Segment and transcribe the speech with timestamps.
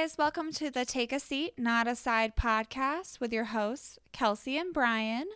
[0.00, 0.16] guys.
[0.16, 4.72] Welcome to the Take a Seat, Not a Side podcast with your hosts, Kelsey and
[4.72, 5.26] Brian.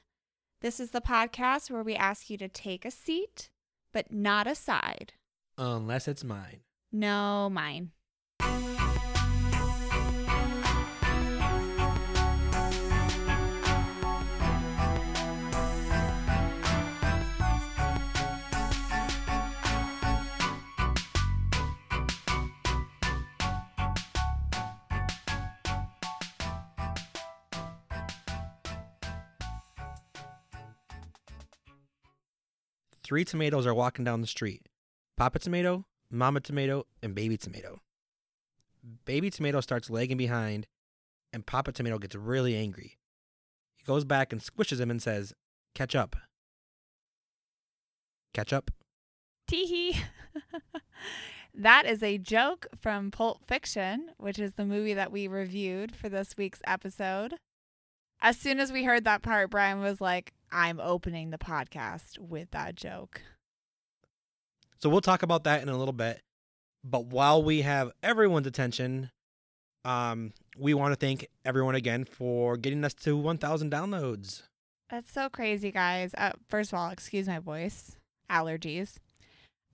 [0.63, 3.51] This is the podcast where we ask you to take a seat,
[3.93, 5.13] but not a side.
[5.59, 6.61] Unless it's mine.
[6.91, 7.91] No, mine.
[33.05, 34.63] Three tomatoes are walking down the street
[35.19, 37.81] Papa Tomato, Mama Tomato, and Baby Tomato.
[39.05, 40.67] Baby Tomato starts lagging behind,
[41.33, 42.97] and Papa Tomato gets really angry.
[43.77, 45.35] He goes back and squishes him and says,
[45.75, 46.17] Catch up.
[48.33, 48.71] Catch up.
[49.51, 49.97] Teehee.
[51.55, 56.09] that is a joke from Pulp Fiction, which is the movie that we reviewed for
[56.09, 57.35] this week's episode.
[58.21, 62.53] As soon as we heard that part, Brian was like, I'm opening the podcast with
[62.53, 63.21] that joke.
[64.81, 66.21] So we'll talk about that in a little bit.
[66.85, 69.11] But while we have everyone's attention,
[69.85, 74.43] um, we want to thank everyone again for getting us to 1,000 downloads.
[74.91, 76.15] That's so crazy, guys.
[76.17, 77.97] Uh, first of all, excuse my voice,
[78.31, 78.99] allergies.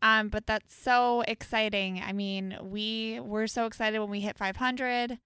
[0.01, 2.01] Um, but that's so exciting.
[2.03, 5.19] I mean, we were so excited when we hit 500.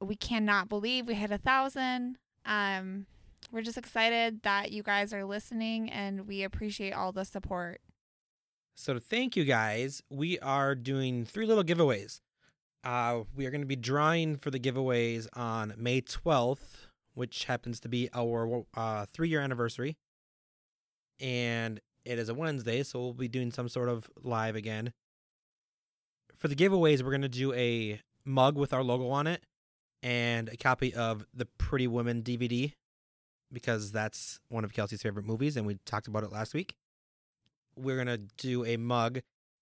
[0.00, 2.16] We cannot believe we hit a thousand.
[2.46, 3.04] Um,
[3.52, 7.80] we're just excited that you guys are listening, and we appreciate all the support.
[8.76, 12.20] So thank you guys, we are doing three little giveaways.
[12.82, 17.80] Uh, we are going to be drawing for the giveaways on May 12th, which happens
[17.80, 19.98] to be our uh, three year anniversary.
[21.20, 24.94] And it is a Wednesday, so we'll be doing some sort of live again.
[26.38, 29.42] For the giveaways, we're going to do a mug with our logo on it
[30.02, 32.72] and a copy of the Pretty Woman DVD
[33.52, 36.74] because that's one of Kelsey's favorite movies, and we talked about it last week
[37.76, 39.20] we're gonna do a mug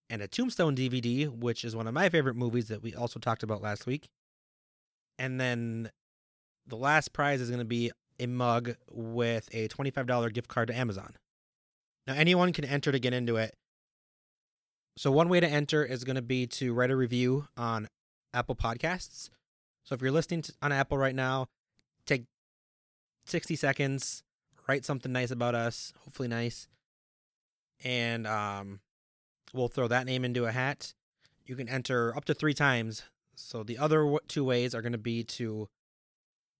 [0.09, 3.43] and a Tombstone DVD, which is one of my favorite movies that we also talked
[3.43, 4.09] about last week.
[5.17, 5.91] And then
[6.65, 10.75] the last prize is gonna be a mug with a twenty-five dollar gift card to
[10.75, 11.15] Amazon.
[12.07, 13.53] Now anyone can enter to get into it.
[14.97, 17.87] So one way to enter is going to be to write a review on
[18.33, 19.29] Apple Podcasts.
[19.85, 21.47] So if you're listening to, on Apple right now,
[23.29, 24.23] 60 seconds,
[24.67, 26.67] write something nice about us, hopefully nice,
[27.83, 28.79] and um,
[29.53, 30.93] we'll throw that name into a hat.
[31.45, 33.03] You can enter up to three times.
[33.35, 35.69] So the other two ways are going to be to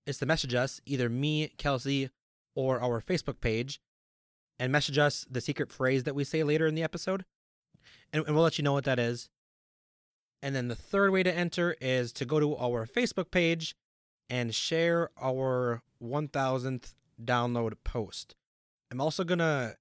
[0.06, 2.10] is to message us either me, Kelsey,
[2.56, 3.80] or our Facebook page,
[4.58, 7.26] and message us the secret phrase that we say later in the episode,
[8.12, 9.30] and, and we'll let you know what that is.
[10.42, 13.76] And then the third way to enter is to go to our Facebook page
[14.30, 18.36] and share our 1000th download post.
[18.92, 19.76] I'm also going to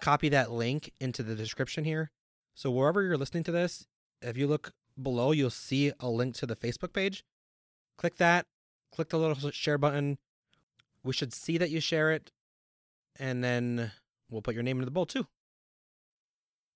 [0.00, 2.10] copy that link into the description here.
[2.54, 3.86] So wherever you're listening to this,
[4.20, 7.24] if you look below, you'll see a link to the Facebook page.
[7.98, 8.46] Click that,
[8.94, 10.18] click the little share button.
[11.04, 12.30] We should see that you share it,
[13.18, 13.92] and then
[14.30, 15.26] we'll put your name into the bowl too.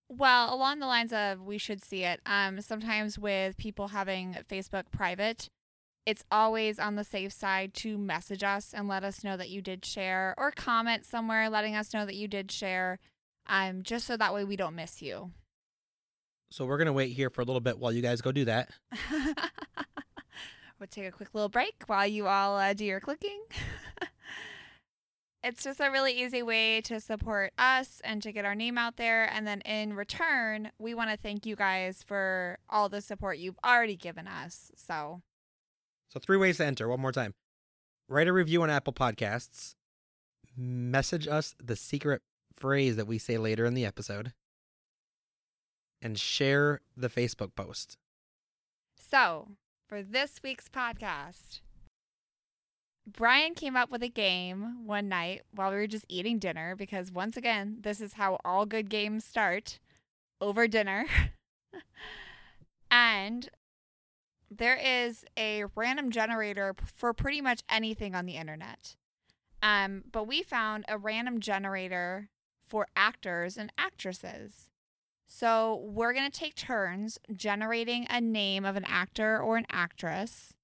[0.08, 2.20] Well, along the lines of we should see it.
[2.26, 5.48] Um, sometimes with people having Facebook private,
[6.06, 9.60] it's always on the safe side to message us and let us know that you
[9.60, 12.98] did share or comment somewhere letting us know that you did share
[13.48, 15.32] um just so that way we don't miss you.
[16.50, 18.44] So we're going to wait here for a little bit while you guys go do
[18.46, 18.70] that.
[20.78, 23.42] We'll take a quick little break while you all uh, do your clicking.
[25.42, 28.96] It's just a really easy way to support us and to get our name out
[28.96, 33.38] there and then in return we want to thank you guys for all the support
[33.38, 35.22] you've already given us so
[36.08, 36.88] so, three ways to enter.
[36.88, 37.34] One more time
[38.08, 39.74] write a review on Apple Podcasts,
[40.56, 42.22] message us the secret
[42.56, 44.32] phrase that we say later in the episode,
[46.00, 47.96] and share the Facebook post.
[48.98, 49.48] So,
[49.88, 51.60] for this week's podcast,
[53.06, 57.12] Brian came up with a game one night while we were just eating dinner because,
[57.12, 59.78] once again, this is how all good games start
[60.40, 61.06] over dinner.
[62.90, 63.48] and
[64.50, 68.96] there is a random generator for pretty much anything on the internet.
[69.62, 72.28] Um, but we found a random generator
[72.66, 74.70] for actors and actresses.
[75.26, 80.54] So we're going to take turns generating a name of an actor or an actress.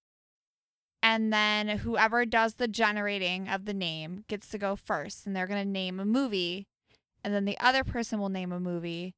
[1.02, 5.26] And then whoever does the generating of the name gets to go first.
[5.26, 6.68] And they're going to name a movie.
[7.24, 9.14] And then the other person will name a movie.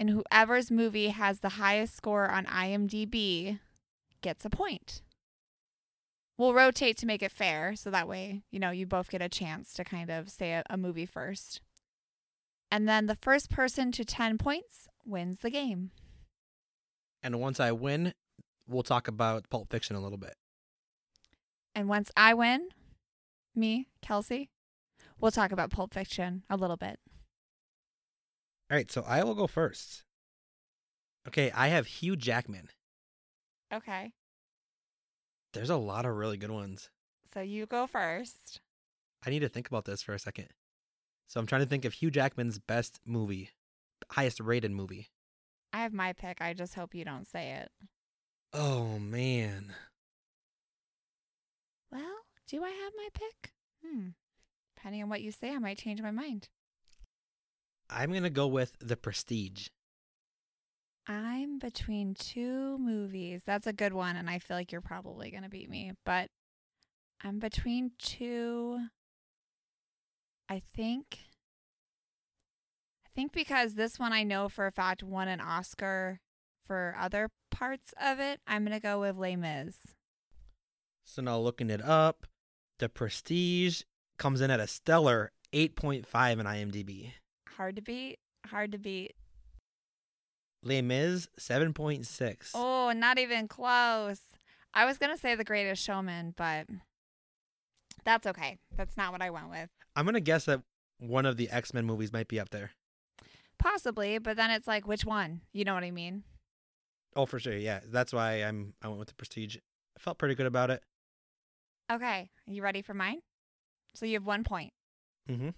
[0.00, 3.58] And whoever's movie has the highest score on IMDb
[4.22, 5.02] gets a point.
[6.36, 9.28] We'll rotate to make it fair, so that way, you know, you both get a
[9.28, 11.60] chance to kind of say a, a movie first.
[12.70, 15.90] And then the first person to 10 points wins the game.
[17.22, 18.14] And once I win,
[18.68, 20.34] we'll talk about Pulp Fiction a little bit.
[21.74, 22.68] And once I win,
[23.54, 24.50] me, Kelsey,
[25.20, 27.00] we'll talk about Pulp Fiction a little bit.
[28.70, 30.04] All right, so I will go first.
[31.26, 32.68] Okay, I have Hugh Jackman.
[33.72, 34.12] Okay.
[35.52, 36.90] There's a lot of really good ones.
[37.32, 38.60] So you go first.
[39.26, 40.48] I need to think about this for a second.
[41.26, 43.50] So I'm trying to think of Hugh Jackman's best movie,
[44.10, 45.08] highest rated movie.
[45.72, 46.40] I have my pick.
[46.40, 47.70] I just hope you don't say it.
[48.52, 49.74] Oh man.
[51.92, 53.52] Well, do I have my pick?
[53.84, 54.08] Hmm.
[54.76, 56.48] Depending on what you say, I might change my mind.
[57.90, 59.68] I'm going to go with The Prestige.
[61.08, 63.40] I'm between two movies.
[63.46, 65.92] That's a good one, and I feel like you're probably going to beat me.
[66.04, 66.28] But
[67.24, 68.78] I'm between two.
[70.50, 71.18] I think.
[73.06, 76.20] I think because this one I know for a fact won an Oscar
[76.66, 79.76] for other parts of it, I'm going to go with Les Mis.
[81.04, 82.26] So now looking it up,
[82.78, 83.82] The Prestige
[84.18, 87.12] comes in at a stellar 8.5 in IMDb.
[87.56, 88.18] Hard to beat.
[88.46, 89.14] Hard to beat.
[90.62, 92.50] Les Mis 7.6.
[92.54, 94.20] Oh, not even close.
[94.74, 96.66] I was going to say The Greatest Showman, but
[98.04, 98.58] that's okay.
[98.76, 99.70] That's not what I went with.
[99.96, 100.62] I'm going to guess that
[100.98, 102.72] one of the X-Men movies might be up there.
[103.58, 105.40] Possibly, but then it's like which one?
[105.52, 106.22] You know what I mean?
[107.16, 107.56] Oh, for sure.
[107.56, 107.80] Yeah.
[107.86, 109.56] That's why I'm I went with The Prestige.
[109.96, 110.82] I felt pretty good about it.
[111.90, 112.30] Okay.
[112.46, 113.20] Are you ready for mine?
[113.94, 114.72] So you have 1 point.
[115.28, 115.50] Mm-hmm.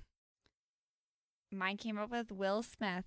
[1.53, 3.05] Mine came up with Will Smith.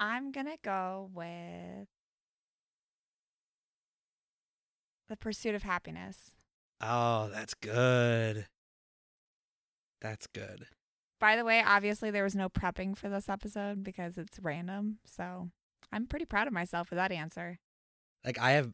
[0.00, 1.86] I'm going to go with
[5.10, 6.36] The Pursuit of Happiness.
[6.80, 8.46] Oh, that's good.
[10.00, 10.66] That's good.
[11.20, 15.00] By the way, obviously there was no prepping for this episode because it's random.
[15.04, 15.50] So
[15.92, 17.58] I'm pretty proud of myself for that answer.
[18.24, 18.72] Like I have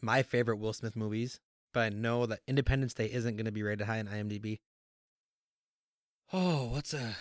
[0.00, 1.38] my favorite Will Smith movies,
[1.74, 4.60] but I know that Independence Day isn't going to be rated high in IMDb.
[6.32, 7.16] Oh, what's a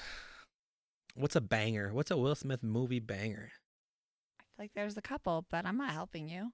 [1.19, 1.93] what's a banger?
[1.93, 3.51] What's a Will Smith movie banger?
[4.39, 6.51] I feel like there's a couple, but I'm not helping you.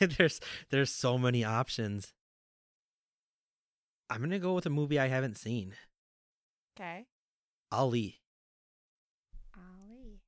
[0.00, 0.40] there's
[0.70, 2.12] there's so many options.
[4.08, 5.74] I'm going to go with a movie I haven't seen.
[6.78, 7.06] Okay.
[7.72, 8.20] Ali.
[9.56, 10.20] Ali.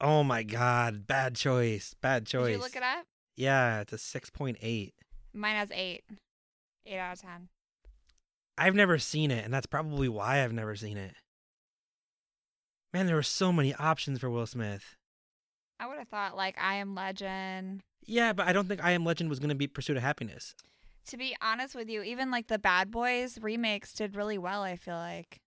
[0.00, 1.94] Oh my god, bad choice.
[2.00, 2.46] Bad choice.
[2.46, 3.04] Did you look it up?
[3.36, 4.92] Yeah, it's a 6.8.
[5.34, 6.04] Mine has eight.
[6.86, 7.48] Eight out of ten.
[8.58, 11.14] I've never seen it, and that's probably why I've never seen it.
[12.92, 14.96] Man, there were so many options for Will Smith.
[15.78, 17.82] I would have thought like I Am Legend.
[18.06, 20.54] Yeah, but I don't think I Am Legend was going to beat Pursuit of Happiness.
[21.08, 24.76] To be honest with you, even like the Bad Boys remakes did really well, I
[24.76, 25.40] feel like.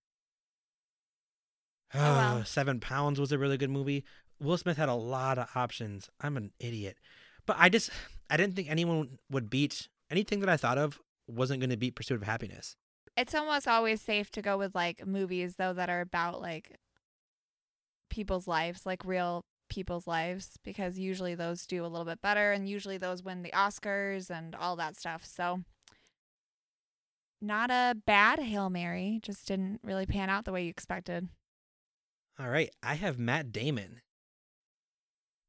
[1.93, 2.45] Oh, well.
[2.45, 4.03] Seven Pounds was a really good movie.
[4.39, 6.09] Will Smith had a lot of options.
[6.21, 6.97] I'm an idiot.
[7.45, 7.89] But I just,
[8.29, 11.95] I didn't think anyone would beat anything that I thought of wasn't going to beat
[11.95, 12.75] Pursuit of Happiness.
[13.19, 16.77] It's almost always safe to go with like movies though that are about like
[18.09, 22.69] people's lives, like real people's lives, because usually those do a little bit better and
[22.69, 25.25] usually those win the Oscars and all that stuff.
[25.25, 25.63] So
[27.41, 31.27] not a bad Hail Mary, just didn't really pan out the way you expected.
[32.39, 33.99] All right, I have Matt Damon.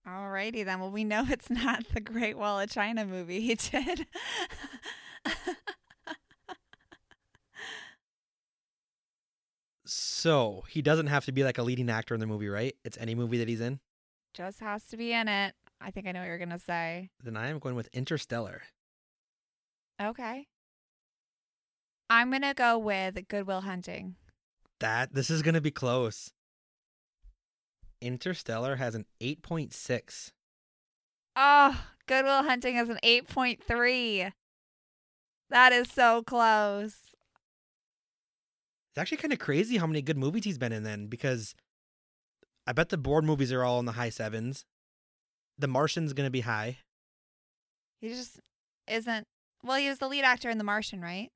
[0.04, 0.80] Alrighty then.
[0.80, 4.08] Well, we know it's not the Great Wall of China movie he did.
[10.20, 12.76] so he doesn't have to be like a leading actor in the movie, right?
[12.84, 13.80] It's any movie that he's in.
[14.34, 15.54] Just has to be in it.
[15.80, 17.10] I think I know what you're gonna say.
[17.22, 18.62] Then I am going with Interstellar.
[20.00, 20.46] Okay.
[22.10, 24.16] I'm gonna go with Good Will Hunting.
[24.78, 26.32] That this is gonna be close.
[28.00, 30.32] Interstellar has an 8.6.
[31.36, 34.32] Oh, Good Will Hunting has an 8.3.
[35.50, 37.09] That is so close.
[39.00, 41.54] It's actually kind of crazy how many good movies he's been in then because
[42.66, 44.66] I bet the Bourne movies are all in the high sevens.
[45.58, 46.76] The Martian's going to be high.
[48.02, 48.40] He just
[48.86, 49.26] isn't.
[49.64, 51.30] Well, he was the lead actor in The Martian, right?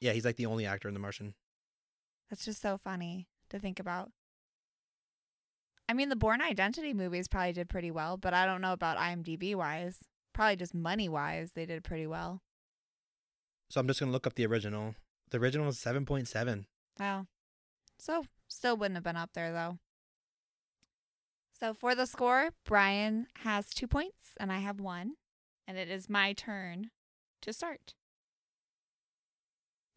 [0.00, 1.34] Yeah, he's like the only actor in The Martian.
[2.30, 4.10] That's just so funny to think about.
[5.86, 8.96] I mean, the Bourne Identity movies probably did pretty well, but I don't know about
[8.96, 9.98] IMDb wise.
[10.32, 12.40] Probably just money wise, they did pretty well.
[13.68, 14.94] So I'm just going to look up the original.
[15.34, 16.64] The original is 7.7.
[17.00, 17.26] Wow.
[17.98, 19.78] So, still wouldn't have been up there, though.
[21.58, 25.14] So for the score, Brian has two points and I have one.
[25.66, 26.90] And it is my turn
[27.42, 27.94] to start.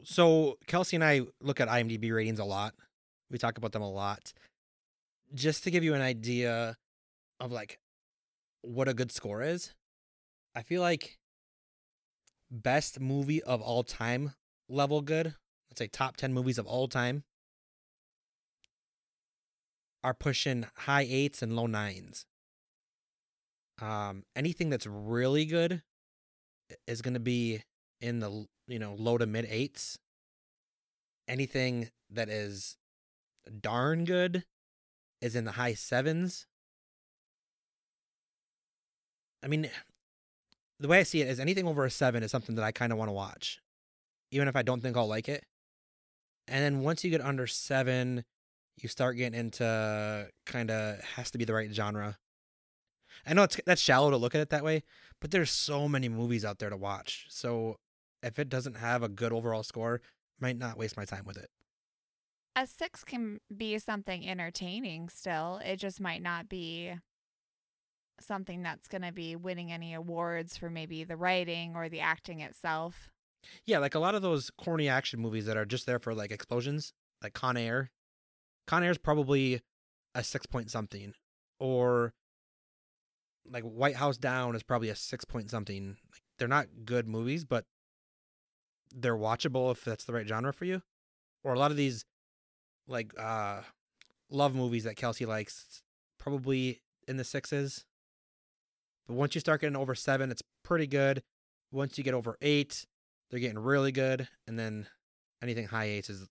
[0.02, 2.74] So Kelsey and I look at IMDb ratings a lot.
[3.30, 4.32] We talk about them a lot.
[5.32, 6.76] Just to give you an idea
[7.38, 7.78] of like
[8.62, 9.72] what a good score is,
[10.56, 11.16] I feel like
[12.50, 14.32] best movie of all time
[14.68, 15.34] level good,
[15.70, 17.24] let's say top 10 movies of all time,
[20.04, 22.26] are pushing high eights and low nines.
[23.80, 25.82] Um, anything that's really good
[26.86, 27.62] is going to be
[28.00, 29.98] in the you know low to mid eights.
[31.26, 32.76] Anything that is
[33.60, 34.44] darn good
[35.20, 36.46] is in the high sevens.
[39.42, 39.68] I mean,
[40.80, 42.92] the way I see it is anything over a seven is something that I kind
[42.92, 43.60] of want to watch,
[44.30, 45.44] even if I don't think I'll like it.
[46.46, 48.24] And then once you get under seven,
[48.76, 52.16] you start getting into kind of has to be the right genre.
[53.26, 54.82] I know it's that's shallow to look at it that way,
[55.20, 57.26] but there's so many movies out there to watch.
[57.28, 57.76] So
[58.22, 60.00] if it doesn't have a good overall score,
[60.40, 61.50] might not waste my time with it.
[62.56, 65.60] A six can be something entertaining still.
[65.64, 66.94] It just might not be
[68.20, 72.40] something that's going to be winning any awards for maybe the writing or the acting
[72.40, 73.10] itself.
[73.66, 76.30] Yeah, like a lot of those corny action movies that are just there for like
[76.30, 76.92] explosions,
[77.22, 77.90] like Con Air.
[78.66, 79.62] Con Air is probably
[80.14, 81.14] a six point something,
[81.58, 82.12] or
[83.50, 85.96] like White House Down is probably a six point something.
[86.10, 87.64] Like, they're not good movies, but
[88.94, 90.82] they're watchable if that's the right genre for you.
[91.44, 92.04] Or a lot of these
[92.86, 93.60] like uh
[94.30, 95.82] love movies that Kelsey likes,
[96.18, 97.84] probably in the sixes.
[99.06, 101.22] But once you start getting over seven, it's pretty good.
[101.72, 102.84] Once you get over eight,
[103.30, 104.86] they're getting really good, and then
[105.42, 106.28] anything high eights is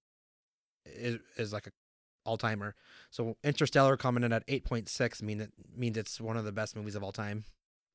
[0.85, 1.71] is is like a
[2.25, 2.75] all timer.
[3.09, 6.51] So Interstellar coming in at eight point six mean it means it's one of the
[6.51, 7.45] best movies of all time.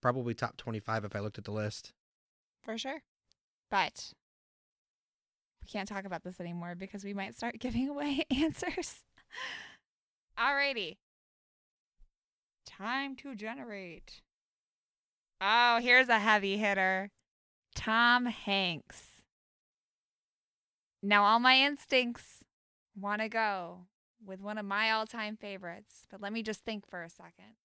[0.01, 1.93] Probably top twenty five if I looked at the list.
[2.63, 3.03] For sure.
[3.71, 4.13] But
[5.63, 9.03] we can't talk about this anymore because we might start giving away answers.
[10.39, 10.97] Alrighty.
[12.67, 14.21] Time to generate.
[15.41, 17.11] Oh, here's a heavy hitter
[17.75, 19.23] Tom Hanks.
[21.03, 22.45] Now, all my instincts
[22.97, 23.87] want to go
[24.25, 27.57] with one of my all time favorites, but let me just think for a second.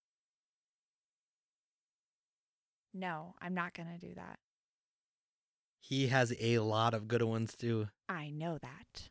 [2.94, 4.40] No, I'm not going to do that.
[5.80, 7.90] He has a lot of good ones too.
[8.10, 9.10] I know that.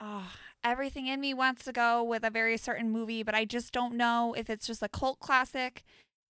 [0.00, 0.32] Oh,
[0.64, 3.94] everything in me wants to go with a very certain movie, but I just don't
[3.94, 5.82] know if it's just a cult classic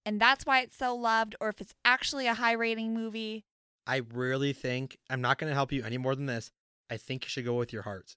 [0.05, 3.45] and that's why it's so loved or if it's actually a high rating movie.
[3.87, 6.51] I really think I'm not going to help you any more than this.
[6.91, 8.17] I think you should go with your heart.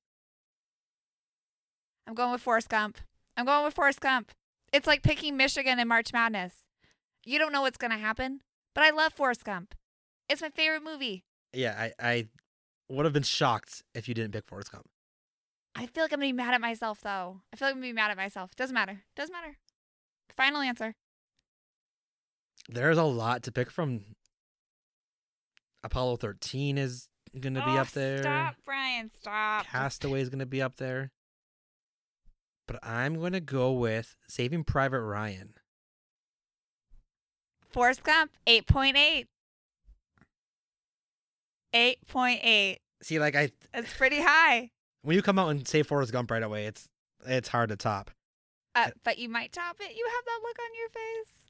[2.07, 2.99] I'm going with Forrest Gump.
[3.35, 4.31] I'm going with Forrest Gump.
[4.71, 6.53] It's like picking Michigan in March Madness.
[7.23, 8.41] You don't know what's going to happen,
[8.75, 9.73] but I love Forrest Gump.
[10.29, 11.23] It's my favorite movie.
[11.53, 12.27] Yeah, I, I
[12.89, 14.85] would have been shocked if you didn't pick Forrest Gump.
[15.75, 17.41] I feel like I'm going to be mad at myself, though.
[17.51, 18.55] I feel like I'm going to be mad at myself.
[18.55, 19.03] Doesn't matter.
[19.15, 19.57] Doesn't matter.
[20.37, 20.95] Final answer.
[22.69, 24.01] There's a lot to pick from.
[25.83, 27.07] Apollo 13 is
[27.39, 28.19] going to be Oh, up there.
[28.23, 29.11] Stop, Brian.
[29.19, 29.65] Stop.
[29.67, 31.11] Castaway is going to be up there.
[32.67, 35.53] But I'm going to go with Saving Private Ryan.
[37.69, 39.27] Forrest Gump, 8.8.
[41.73, 42.77] 8.8.
[43.03, 44.71] See, like I, It's pretty high.
[45.03, 46.87] when you come out and say Forrest Gump right away, it's
[47.27, 48.09] it's hard to top.
[48.73, 49.95] Uh, but you might top it.
[49.95, 51.44] You have that look on your face.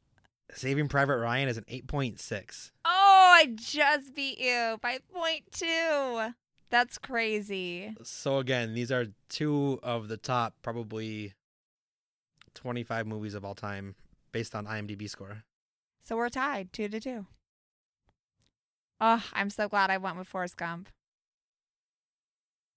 [0.54, 2.72] Saving Private Ryan is an 8.6.
[2.86, 6.30] Oh, I just beat you by point two.
[6.70, 7.96] That's crazy.
[8.04, 11.34] So again, these are two of the top probably
[12.54, 13.96] 25 movies of all time
[14.32, 15.44] based on IMDb score.
[16.04, 17.26] So we're tied two to two.
[19.02, 20.90] Oh, I'm so glad I went with Forrest Gump.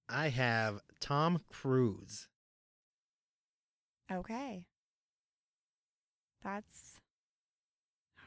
[0.09, 2.29] I have Tom Cruise.
[4.11, 4.67] Okay.
[6.43, 6.98] That's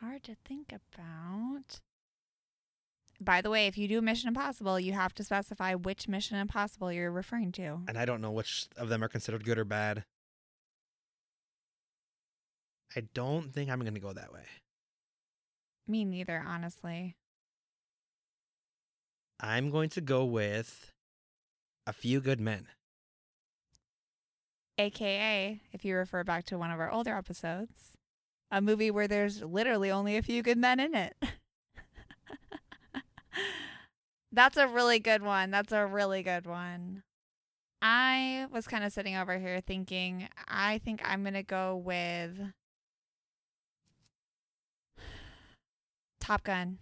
[0.01, 1.79] hard to think about.
[3.19, 6.91] By the way, if you do Mission Impossible, you have to specify which Mission Impossible
[6.91, 7.81] you're referring to.
[7.87, 10.03] And I don't know which of them are considered good or bad.
[12.95, 14.43] I don't think I'm going to go that way.
[15.87, 17.15] Me neither, honestly.
[19.39, 20.91] I'm going to go with
[21.85, 22.67] A Few Good Men.
[24.77, 27.97] AKA, if you refer back to one of our older episodes,
[28.51, 31.15] a movie where there's literally only a few good men in it.
[34.31, 35.51] That's a really good one.
[35.51, 37.03] That's a really good one.
[37.81, 42.37] I was kind of sitting over here thinking, I think I'm going to go with
[46.19, 46.77] Top Gun.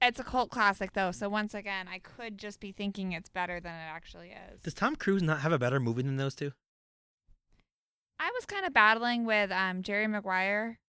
[0.00, 1.12] It's a cult classic, though.
[1.12, 4.60] So, once again, I could just be thinking it's better than it actually is.
[4.62, 6.50] Does Tom Cruise not have a better movie than those two?
[8.42, 10.80] Was kind of battling with um, Jerry Maguire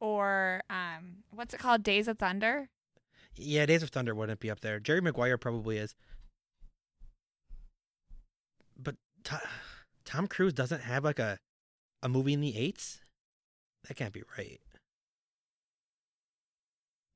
[0.00, 1.84] or um, what's it called?
[1.84, 2.68] Days of Thunder.
[3.36, 4.80] Yeah, Days of Thunder wouldn't be up there.
[4.80, 5.94] Jerry Maguire probably is.
[8.76, 9.40] But To-
[10.04, 11.38] Tom Cruise doesn't have like a
[12.02, 13.02] a movie in the eights.
[13.86, 14.58] That can't be right.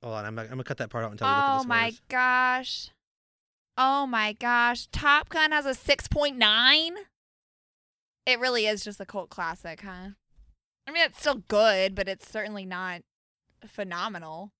[0.05, 1.93] Hold on, I'm, I'm gonna cut that part out until we look at Oh my
[2.09, 2.91] gosh.
[3.77, 4.87] Oh my gosh.
[4.93, 6.91] Top Gun has a 6.9?
[8.27, 10.11] It really is just a cult classic, huh?
[10.87, 13.03] I mean, it's still good, but it's certainly not
[13.67, 14.53] phenomenal.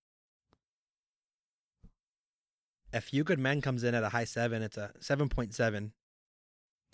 [2.93, 4.63] A Few Good Men comes in at a high seven.
[4.63, 5.93] It's a seven point seven.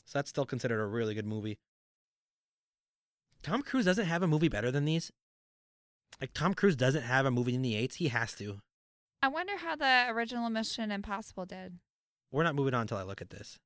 [0.05, 1.59] So that's still considered a really good movie.
[3.43, 5.11] Tom Cruise doesn't have a movie better than these.
[6.21, 7.97] Like Tom Cruise doesn't have a movie in the eights.
[7.97, 8.61] He has to.
[9.23, 11.79] I wonder how the original Mission Impossible did.
[12.31, 13.59] We're not moving on until I look at this.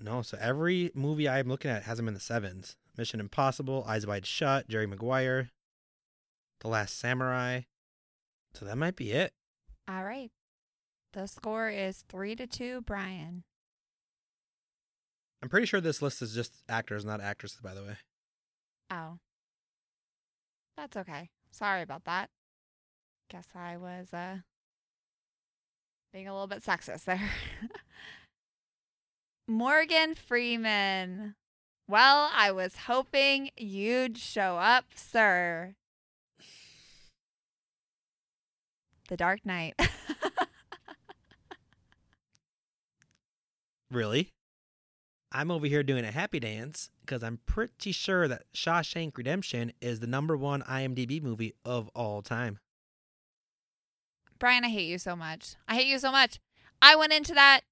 [0.00, 2.76] No, so every movie I'm looking at has him in the sevens.
[2.96, 5.50] Mission Impossible, Eyes Wide Shut, Jerry Maguire,
[6.60, 7.62] The Last Samurai.
[8.54, 9.32] So that might be it.
[9.88, 10.30] All right.
[11.12, 13.44] The score is 3 to 2, Brian.
[15.42, 17.96] I'm pretty sure this list is just actors, not actresses, by the way.
[18.90, 19.18] Oh.
[20.76, 21.30] That's okay.
[21.50, 22.30] Sorry about that.
[23.30, 24.38] Guess I was uh
[26.12, 27.30] being a little bit sexist there.
[29.48, 31.34] Morgan Freeman.
[31.88, 35.74] Well, I was hoping you'd show up, sir.
[39.08, 39.74] The Dark Knight.
[43.90, 44.32] Really?
[45.32, 50.00] I'm over here doing a happy dance because I'm pretty sure that Shawshank Redemption is
[50.00, 52.58] the number one IMDb movie of all time.
[54.38, 55.56] Brian, I hate you so much.
[55.66, 56.38] I hate you so much.
[56.80, 57.62] I went into that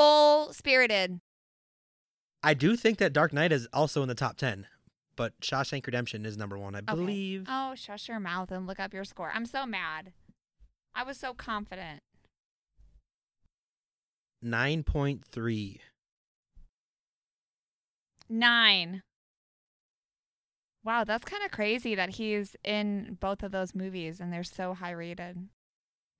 [0.00, 1.20] full spirited.
[2.42, 4.66] I do think that Dark Knight is also in the top 10,
[5.14, 6.94] but Shawshank Redemption is number one, I Okay.
[6.94, 7.44] believe.
[7.48, 9.30] Oh, shush your mouth and look up your score.
[9.34, 10.12] I'm so mad.
[10.94, 12.00] I was so confident.
[14.42, 15.80] 9.3.
[18.30, 19.02] Nine.
[20.82, 24.72] Wow, that's kind of crazy that he's in both of those movies and they're so
[24.72, 25.48] high rated.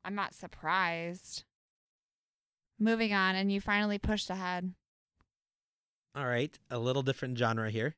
[0.05, 1.45] I'm not surprised.
[2.81, 4.73] Moving on, and you finally pushed ahead.
[6.17, 7.95] All right, a little different genre here.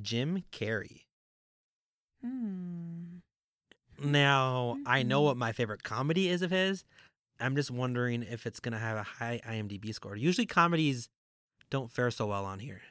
[0.00, 1.02] Jim Carrey.
[2.22, 3.18] Hmm.
[4.02, 6.84] Now, I know what my favorite comedy is of his.
[7.40, 10.16] I'm just wondering if it's going to have a high IMDb score.
[10.16, 11.08] Usually comedies
[11.68, 12.82] don't fare so well on here.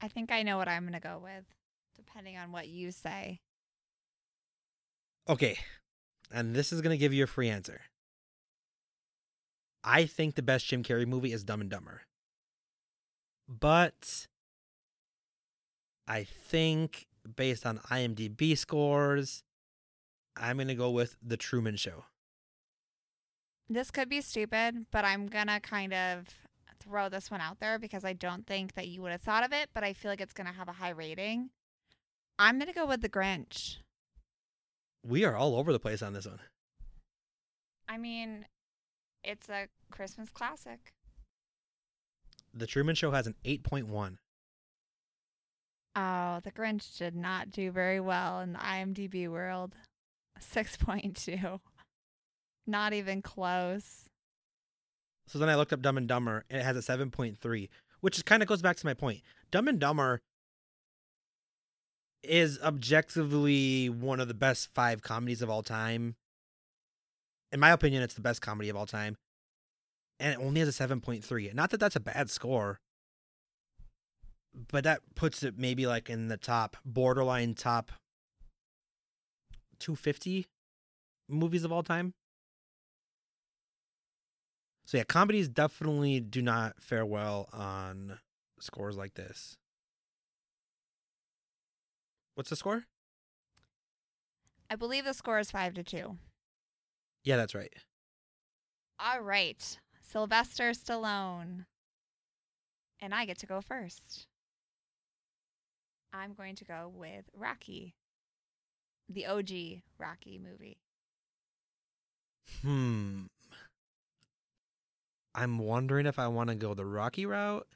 [0.00, 1.44] I think I know what I'm going to go with,
[1.96, 3.40] depending on what you say.
[5.28, 5.58] Okay,
[6.32, 7.80] and this is going to give you a free answer.
[9.86, 12.02] I think the best Jim Carrey movie is Dumb and Dumber.
[13.48, 14.26] But
[16.08, 19.44] I think based on IMDb scores,
[20.36, 22.04] I'm going to go with The Truman Show.
[23.68, 26.26] This could be stupid, but I'm going to kind of
[26.80, 29.52] throw this one out there because I don't think that you would have thought of
[29.52, 31.50] it, but I feel like it's going to have a high rating.
[32.38, 33.76] I'm going to go with The Grinch.
[35.04, 36.40] We are all over the place on this one.
[37.88, 38.46] I mean,
[39.26, 40.92] it's a Christmas classic.
[42.54, 44.16] The Truman Show has an 8.1.
[45.96, 49.74] Oh, The Grinch did not do very well in the IMDb world.
[50.40, 51.60] 6.2.
[52.66, 54.04] Not even close.
[55.26, 57.68] So then I looked up Dumb and Dumber, and it has a 7.3,
[58.00, 59.22] which kind of goes back to my point.
[59.50, 60.20] Dumb and Dumber
[62.22, 66.16] is objectively one of the best five comedies of all time.
[67.52, 69.16] In my opinion, it's the best comedy of all time.
[70.18, 71.54] And it only has a 7.3.
[71.54, 72.78] Not that that's a bad score,
[74.72, 77.92] but that puts it maybe like in the top, borderline top
[79.78, 80.46] 250
[81.28, 82.14] movies of all time.
[84.86, 88.18] So yeah, comedies definitely do not fare well on
[88.60, 89.56] scores like this.
[92.36, 92.84] What's the score?
[94.70, 96.16] I believe the score is 5 to 2.
[97.26, 97.72] Yeah, that's right.
[99.00, 99.78] All right.
[100.00, 101.66] Sylvester Stallone.
[103.00, 104.26] And I get to go first.
[106.12, 107.96] I'm going to go with Rocky.
[109.08, 110.78] The OG Rocky movie.
[112.62, 113.24] Hmm.
[115.34, 117.66] I'm wondering if I want to go the Rocky route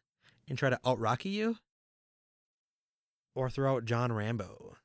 [0.48, 1.56] and try to out Rocky you,
[3.34, 4.76] or throw out John Rambo.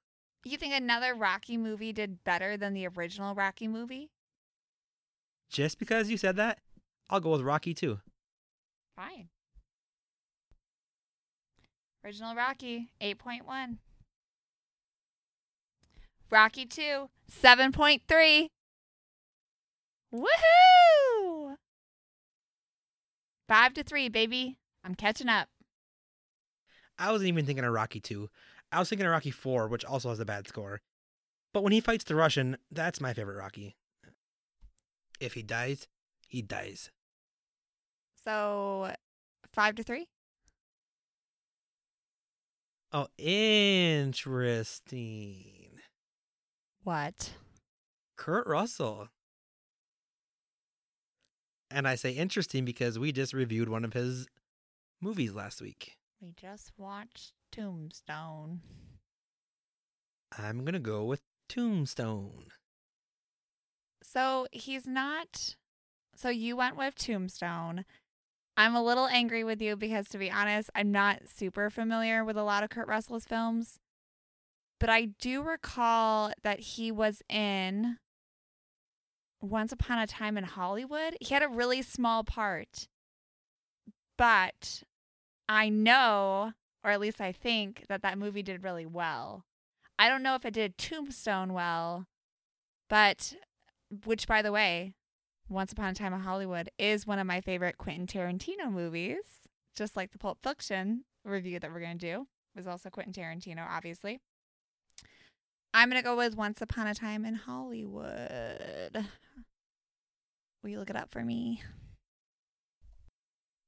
[0.43, 4.09] You think another Rocky movie did better than the original Rocky movie?
[5.49, 6.59] Just because you said that,
[7.09, 7.99] I'll go with Rocky too.
[8.95, 9.29] Fine.
[12.03, 13.77] Original Rocky, 8.1.
[16.29, 18.47] Rocky 2, 7.3.
[20.13, 21.55] Woohoo!
[23.47, 24.57] 5 to 3, baby.
[24.83, 25.49] I'm catching up.
[26.97, 28.29] I wasn't even thinking of Rocky 2.
[28.71, 30.81] I was thinking of Rocky 4, which also has a bad score.
[31.53, 33.75] But when he fights the Russian, that's my favorite Rocky.
[35.19, 35.87] If he dies,
[36.27, 36.91] he dies.
[38.23, 38.93] So,
[39.53, 40.07] 5 to 3?
[42.91, 44.61] Oh, interesting.
[46.83, 47.33] What?
[48.17, 49.09] Kurt Russell.
[51.69, 54.27] And I say interesting because we just reviewed one of his
[55.01, 55.97] movies last week.
[56.21, 58.61] We just watched Tombstone.
[60.37, 62.45] I'm going to go with Tombstone.
[64.15, 65.55] So he's not.
[66.15, 67.83] So you went with Tombstone.
[68.55, 72.37] I'm a little angry with you because, to be honest, I'm not super familiar with
[72.37, 73.79] a lot of Kurt Russell's films.
[74.79, 77.97] But I do recall that he was in
[79.41, 81.17] Once Upon a Time in Hollywood.
[81.19, 82.87] He had a really small part.
[84.17, 84.83] But
[85.49, 86.53] I know,
[86.85, 89.43] or at least I think, that that movie did really well.
[89.99, 92.05] I don't know if it did Tombstone well,
[92.89, 93.35] but
[94.03, 94.93] which, by the way,
[95.47, 99.23] Once Upon a Time in Hollywood is one of my favorite Quentin Tarantino movies,
[99.75, 103.65] just like the Pulp Fiction review that we're going to do was also Quentin Tarantino,
[103.69, 104.19] obviously.
[105.73, 109.05] I'm going to go with Once Upon a Time in Hollywood.
[110.63, 111.61] Will you look it up for me?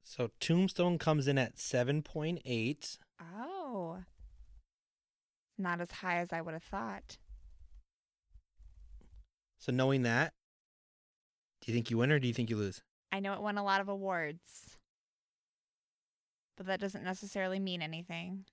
[0.03, 2.97] So Tombstone comes in at 7.8.
[3.37, 3.97] Oh.
[5.57, 7.17] Not as high as I would have thought.
[9.59, 10.33] So knowing that,
[11.61, 12.81] do you think you win or do you think you lose?
[13.11, 14.77] I know it won a lot of awards,
[16.55, 18.45] but that doesn't necessarily mean anything.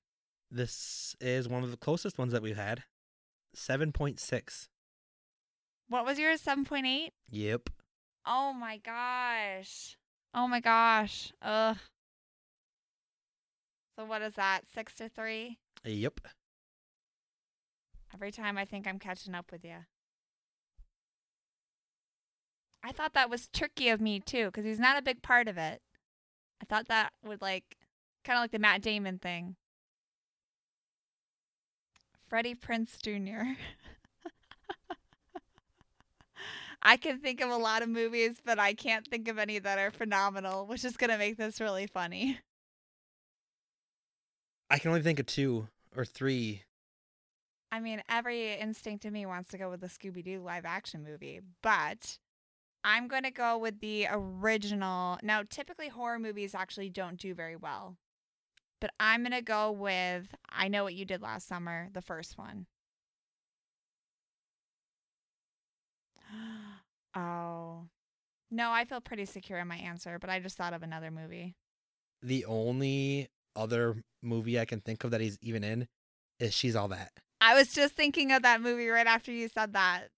[0.50, 2.84] This is one of the closest ones that we've had.
[3.56, 4.68] 7.6.
[5.88, 6.42] What was yours?
[6.42, 7.10] 7.8?
[7.30, 7.70] Yep.
[8.26, 9.96] Oh my gosh.
[10.32, 11.32] Oh my gosh.
[11.42, 11.76] Ugh.
[13.96, 14.62] So what is that?
[14.74, 15.58] 6 to 3?
[15.84, 16.20] Yep.
[18.12, 19.76] Every time I think I'm catching up with you.
[22.84, 25.56] I thought that was tricky of me too, because he's not a big part of
[25.56, 25.80] it.
[26.62, 27.78] I thought that would like,
[28.24, 29.56] kind of like the Matt Damon thing.
[32.28, 33.58] Freddie Prinze Jr.
[36.82, 39.78] I can think of a lot of movies, but I can't think of any that
[39.78, 42.40] are phenomenal, which is going to make this really funny.
[44.68, 46.64] I can only think of two or three.
[47.72, 51.02] I mean, every instinct in me wants to go with the Scooby Doo live action
[51.02, 52.18] movie, but
[52.84, 55.18] I'm going to go with the original.
[55.22, 57.96] Now, typically horror movies actually don't do very well,
[58.80, 62.36] but I'm going to go with I Know What You Did Last Summer, the first
[62.36, 62.66] one.
[67.16, 67.84] oh.
[68.50, 71.56] No, I feel pretty secure in my answer, but I just thought of another movie.
[72.22, 75.88] The only other movie I can think of that he's even in
[76.38, 77.12] is She's All That.
[77.40, 80.08] I was just thinking of that movie right after you said that.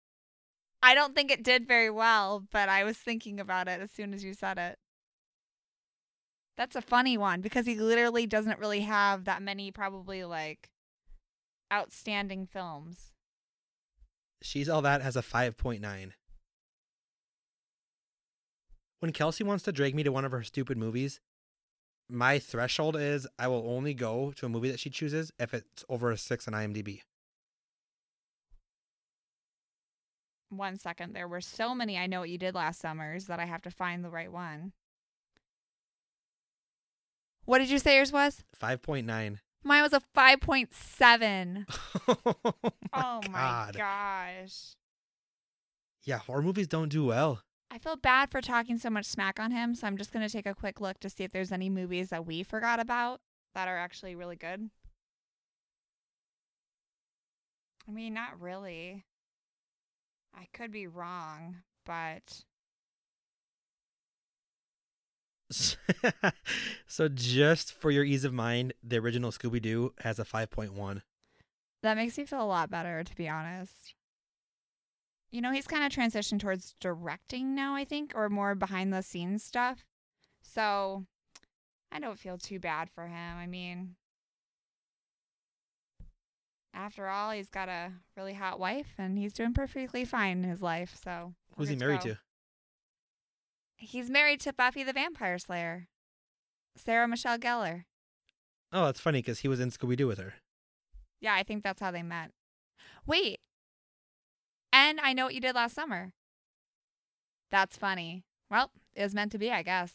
[0.83, 4.15] I don't think it did very well, but I was thinking about it as soon
[4.15, 4.79] as you said it.
[6.57, 10.71] That's a funny one because he literally doesn't really have that many, probably like
[11.73, 13.15] outstanding films.
[14.43, 16.13] She's All That has a 5.9.
[19.01, 21.21] When Kelsey wants to drag me to one of her stupid movies,
[22.09, 25.85] my threshold is I will only go to a movie that she chooses if it's
[25.89, 27.01] over a 6 on IMDb.
[30.49, 31.13] One second.
[31.13, 33.71] There were so many I know what you did last summers that I have to
[33.71, 34.73] find the right one.
[37.45, 38.43] What did you say yours was?
[38.61, 39.39] 5.9.
[39.63, 41.65] Mine was a 5.7.
[42.09, 43.77] oh my oh my god.
[43.77, 44.75] gosh.
[46.05, 47.43] Yeah, horror movies don't do well.
[47.71, 50.33] I feel bad for talking so much smack on him, so I'm just going to
[50.33, 53.21] take a quick look to see if there's any movies that we forgot about
[53.55, 54.71] that are actually really good.
[57.89, 59.05] I mean, not really.
[60.37, 62.45] I could be wrong, but
[66.87, 71.03] so just for your ease of mind, the original Scooby Doo has a 5.1.
[71.83, 73.95] that makes me feel a lot better, to be honest.
[75.31, 79.03] You know, he's kind of transitioned towards directing now, I think, or more behind the
[79.03, 79.85] scenes stuff.
[80.43, 81.05] So
[81.93, 83.37] I don't feel too bad for him.
[83.37, 83.97] I mean,
[86.77, 90.63] after all, he's got a really hot wife and he's doing perfectly fine in his
[90.63, 90.97] life.
[91.03, 92.11] So Who's he married go.
[92.11, 92.19] to?
[93.79, 95.89] He's married to Buffy the Vampire Slayer,
[96.77, 97.85] Sarah Michelle Gellar.
[98.73, 100.35] Oh, that's funny because he was in Scooby Doo with her.
[101.21, 102.31] Yeah, I think that's how they met.
[103.07, 103.39] Wait.
[104.73, 106.13] And I know what you did last summer.
[107.51, 108.25] That's funny.
[108.51, 109.93] Well, it was meant to be, I guess.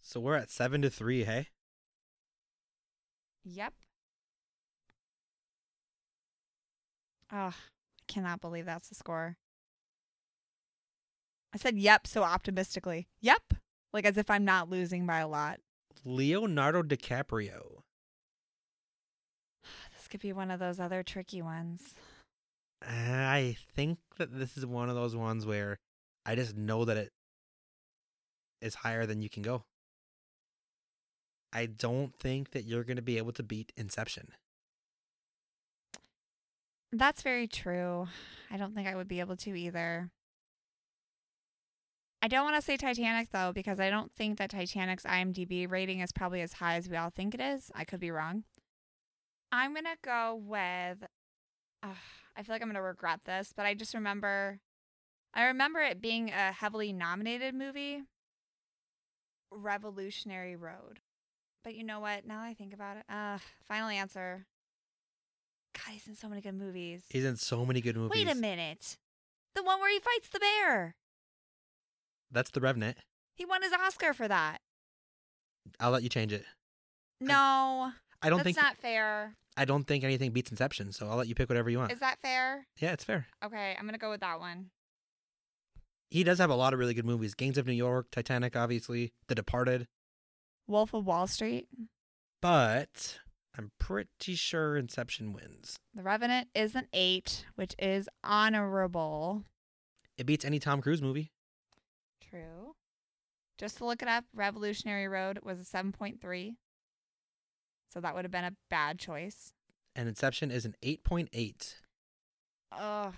[0.00, 1.24] So we're at seven to three.
[1.24, 1.48] Hey,
[3.44, 3.72] Yep.
[7.32, 7.52] Oh, I
[8.06, 9.36] cannot believe that's the score.
[11.54, 13.08] I said yep so optimistically.
[13.20, 13.54] Yep.
[13.92, 15.60] Like as if I'm not losing by a lot.
[16.04, 17.82] Leonardo DiCaprio.
[19.96, 21.94] This could be one of those other tricky ones.
[22.82, 25.76] Uh, I think that this is one of those ones where
[26.24, 27.10] I just know that it
[28.62, 29.64] is higher than you can go.
[31.52, 34.28] I don't think that you're going to be able to beat Inception.
[36.92, 38.08] That's very true.
[38.50, 40.10] I don't think I would be able to either.
[42.20, 46.00] I don't want to say Titanic though, because I don't think that Titanic's IMDb rating
[46.00, 47.70] is probably as high as we all think it is.
[47.74, 48.44] I could be wrong.
[49.52, 50.98] I'm going to go with.
[51.82, 51.94] Uh,
[52.36, 54.58] I feel like I'm going to regret this, but I just remember.
[55.34, 58.02] I remember it being a heavily nominated movie
[59.50, 61.00] Revolutionary Road.
[61.62, 62.26] But you know what?
[62.26, 64.46] Now I think about it, uh, final answer.
[65.84, 67.02] God, he's in so many good movies.
[67.08, 68.24] He's in so many good movies.
[68.24, 68.96] Wait a minute.
[69.54, 70.94] The one where he fights the bear.
[72.30, 72.98] That's The Revenant.
[73.34, 74.58] He won his Oscar for that.
[75.80, 76.44] I'll let you change it.
[77.20, 79.34] No, I don't that's think not fair.
[79.56, 81.90] I don't think anything beats Inception, so I'll let you pick whatever you want.
[81.92, 82.66] Is that fair?
[82.80, 83.26] yeah, it's fair.
[83.44, 84.66] Okay, I'm gonna go with that one.
[86.10, 87.34] He does have a lot of really good movies.
[87.34, 89.86] Gangs of New York, Titanic, obviously, The Departed.
[90.66, 91.66] Wolf of Wall Street.
[92.40, 93.18] But
[93.58, 95.80] I'm pretty sure Inception wins.
[95.92, 99.42] The Revenant is an eight, which is honorable.
[100.16, 101.32] It beats any Tom Cruise movie.
[102.30, 102.76] True.
[103.58, 106.54] Just to look it up, Revolutionary Road was a 7.3.
[107.92, 109.52] So that would have been a bad choice.
[109.96, 111.74] And Inception is an 8.8.
[112.70, 113.14] Ugh.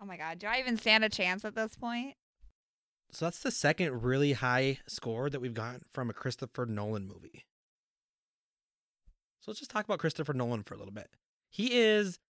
[0.00, 0.38] Oh my God.
[0.38, 2.14] Do I even stand a chance at this point?
[3.10, 7.44] So that's the second really high score that we've gotten from a Christopher Nolan movie.
[9.42, 11.10] So let's just talk about Christopher Nolan for a little bit.
[11.50, 12.20] He is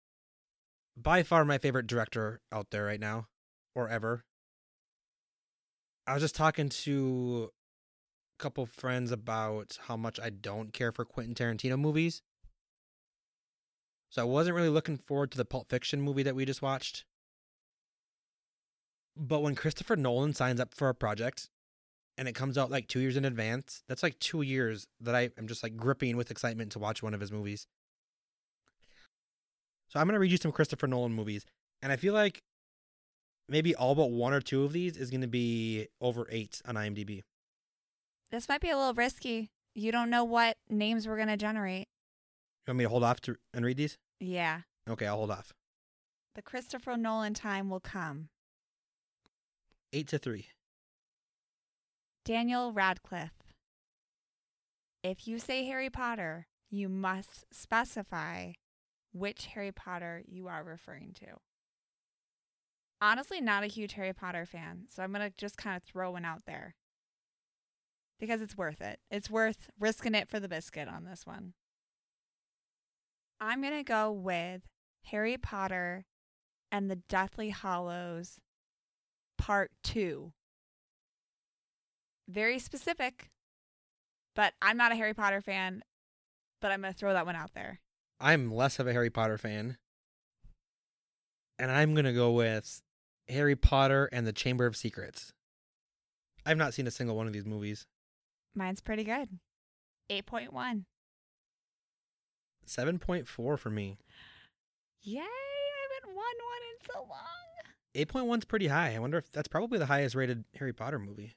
[0.97, 3.29] by far my favorite director out there right now,
[3.75, 4.25] or ever.
[6.07, 7.51] I was just talking to
[8.39, 12.23] a couple friends about how much I don't care for Quentin Tarantino movies.
[14.09, 17.05] So I wasn't really looking forward to the Pulp Fiction movie that we just watched.
[19.15, 21.51] But when Christopher Nolan signs up for a project
[22.19, 25.31] and it comes out like two years in advance, that's like two years that I
[25.39, 27.67] am just like gripping with excitement to watch one of his movies.
[29.89, 31.45] So I'm going to read you some Christopher Nolan movies.
[31.83, 32.43] And I feel like
[33.49, 36.77] maybe all but one or two of these is going to be over eight on
[36.77, 37.23] IMDb.
[38.31, 39.51] This might be a little risky.
[39.75, 41.89] You don't know what names we're going to generate.
[42.67, 43.99] You want me to hold off to and read these?
[44.21, 44.61] Yeah.
[44.89, 45.53] Okay, I'll hold off.
[46.35, 48.29] The Christopher Nolan time will come.
[49.93, 50.47] Eight to three.
[52.25, 53.53] Daniel Radcliffe.
[55.03, 58.53] If you say Harry Potter, you must specify
[59.13, 61.39] which Harry Potter you are referring to.
[63.01, 66.13] Honestly, not a huge Harry Potter fan, so I'm going to just kind of throw
[66.13, 66.77] one out there.
[68.21, 69.01] Because it's worth it.
[69.11, 71.55] It's worth risking it for the biscuit on this one.
[73.41, 74.63] I'm going to go with
[75.07, 76.05] Harry Potter
[76.71, 78.39] and the Deathly Hallows
[79.37, 80.33] Part 2
[82.29, 83.31] very specific.
[84.35, 85.83] But I'm not a Harry Potter fan,
[86.61, 87.81] but I'm going to throw that one out there.
[88.21, 89.77] I'm less of a Harry Potter fan.
[91.59, 92.83] And I'm going to go with
[93.29, 95.33] Harry Potter and the Chamber of Secrets.
[96.47, 97.87] I've not seen a single one of these movies.
[98.55, 99.29] Mine's pretty good.
[100.11, 100.85] 8.1.
[102.67, 103.99] 7.4 for me.
[105.03, 108.29] Yay, I haven't won one in so long.
[108.35, 108.95] 8.1's pretty high.
[108.95, 111.35] I wonder if that's probably the highest rated Harry Potter movie.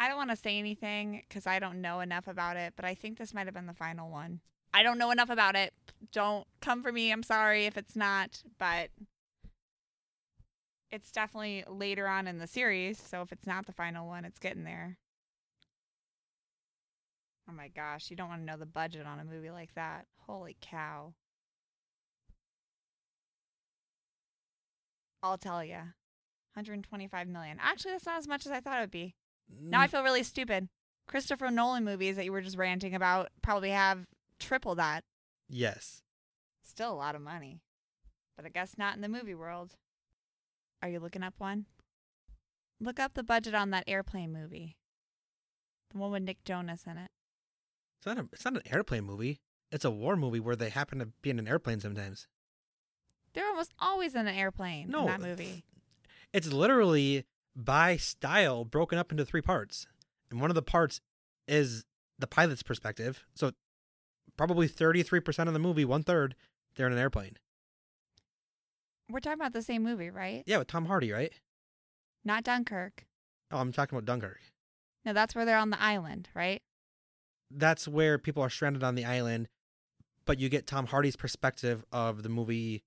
[0.00, 2.94] I don't want to say anything because I don't know enough about it, but I
[2.94, 4.40] think this might have been the final one.
[4.72, 5.72] I don't know enough about it.
[6.12, 7.12] Don't come for me.
[7.12, 8.90] I'm sorry if it's not, but
[10.90, 13.00] it's definitely later on in the series.
[13.00, 14.98] So if it's not the final one, it's getting there.
[17.48, 20.06] Oh my gosh, you don't want to know the budget on a movie like that.
[20.26, 21.14] Holy cow.
[25.22, 25.74] I'll tell you.
[26.54, 27.58] 125 million.
[27.60, 29.14] Actually, that's not as much as I thought it would be.
[29.48, 30.68] Now I Mm, feel really stupid.
[31.06, 34.06] Christopher Nolan movies that you were just ranting about probably have
[34.38, 35.04] triple that.
[35.48, 36.02] yes.
[36.62, 37.60] Still a lot of money.
[38.36, 39.74] But I guess not in the movie world.
[40.82, 41.66] Are you looking up one?
[42.80, 44.76] Look up the budget on that airplane movie.
[45.90, 47.10] The one with Nick Jonas in it.
[47.98, 48.28] It's not a.
[48.32, 49.40] It's not an airplane movie.
[49.70, 52.26] It's a war movie where they happen to be in an airplane sometimes.
[53.34, 55.64] They're almost always in an airplane No, in that movie.
[56.32, 57.24] It's literally
[57.56, 59.86] by style broken up into three parts,
[60.30, 61.00] and one of the parts
[61.46, 61.84] is
[62.18, 63.24] the pilot's perspective.
[63.34, 63.52] So
[64.36, 66.34] probably thirty-three percent of the movie, one third,
[66.76, 67.38] they're in an airplane.
[69.10, 70.42] We're talking about the same movie, right?
[70.46, 71.32] Yeah, with Tom Hardy, right?
[72.24, 73.04] Not Dunkirk.
[73.52, 74.40] Oh, I'm talking about Dunkirk.
[75.04, 76.62] No, that's where they're on the island, right?
[77.50, 79.48] That's where people are stranded on the island,
[80.24, 82.82] but you get Tom Hardy's perspective of the movie.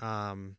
[0.00, 0.56] Um,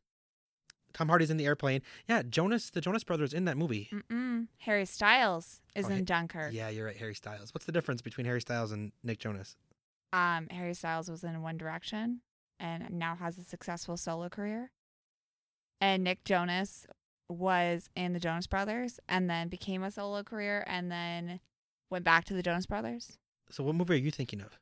[0.98, 1.82] Tom Hardy's in the airplane.
[2.10, 3.88] Yeah, Jonas, the Jonas Brothers in that movie.
[3.94, 4.48] Mm-mm.
[4.60, 6.54] Harry Styles is Oh, in Dunkirk.
[6.54, 6.98] Yeah, you're right.
[6.98, 7.54] Harry Styles.
[7.54, 9.56] What's the difference between Harry Styles and Nick Jonas?
[10.12, 12.22] Um, Harry Styles was in One Direction
[12.60, 14.72] and now has a successful solo career.
[15.80, 16.88] And Nick Jonas
[17.30, 21.40] was in the Jonas Brothers and then became a solo career and then
[21.92, 23.20] went back to the Jonas Brothers.
[23.52, 24.58] So, what movie are you thinking of?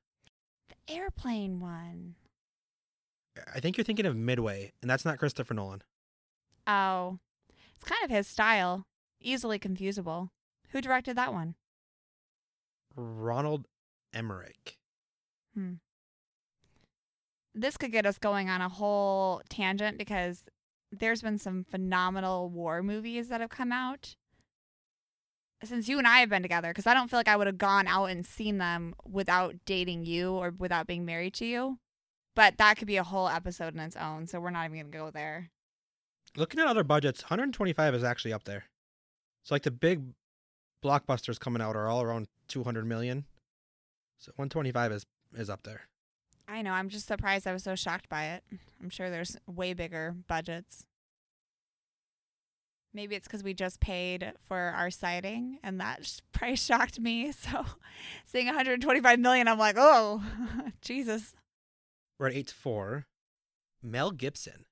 [0.68, 2.16] The airplane one.
[3.54, 5.82] I think you're thinking of Midway, and that's not Christopher Nolan.
[6.68, 7.20] Oh,
[7.76, 8.86] it's kind of his style.
[9.22, 10.30] Easily confusable.
[10.70, 11.56] Who directed that one?
[12.96, 13.66] Roland
[14.14, 14.78] Emmerich.
[15.54, 15.74] Hmm.
[17.54, 20.44] This could get us going on a whole tangent because
[20.92, 24.16] there's been some phenomenal war movies that have come out
[25.64, 27.58] since you and I have been together because I don't feel like I would have
[27.58, 31.80] gone out and seen them without dating you or without being married to you.
[32.36, 34.92] But that could be a whole episode in its own, so we're not even going
[34.92, 35.52] to go there.
[36.38, 38.66] Looking at other budgets, 125 is actually up there.
[39.44, 40.02] So, like the big
[40.84, 43.26] blockbusters coming out are all around 200 million.
[44.18, 45.82] So, 125 is is up there.
[46.48, 48.44] I know, I'm just surprised I was so shocked by it.
[48.82, 50.86] I'm sure there's way bigger budgets.
[52.94, 57.32] Maybe it's because we just paid for our sighting and that sh- price shocked me.
[57.32, 57.66] So
[58.26, 60.24] seeing 125 million, I'm like, oh,
[60.82, 61.34] Jesus.
[62.18, 63.06] We're at 8 to 4.
[63.84, 64.66] Mel Gibson.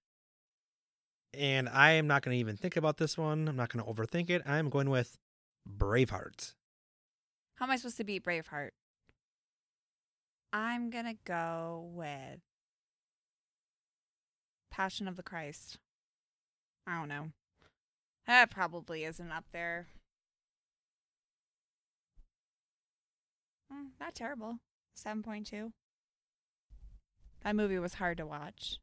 [1.34, 3.48] And I am not going to even think about this one.
[3.48, 4.44] I'm not going to overthink it.
[4.46, 5.18] I'm going with
[5.68, 6.54] Braveheart.
[7.56, 8.70] How am I supposed to beat Braveheart?
[10.52, 12.40] I'm going to go with
[14.70, 15.78] Passion of the Christ.
[16.86, 17.30] I don't know.
[18.28, 19.88] That probably isn't up there.
[23.72, 24.60] Mm, not terrible.
[24.98, 25.72] 7.2.
[27.44, 28.78] That movie was hard to watch.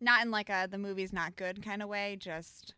[0.00, 2.74] Not in like a the movie's not good kind of way, just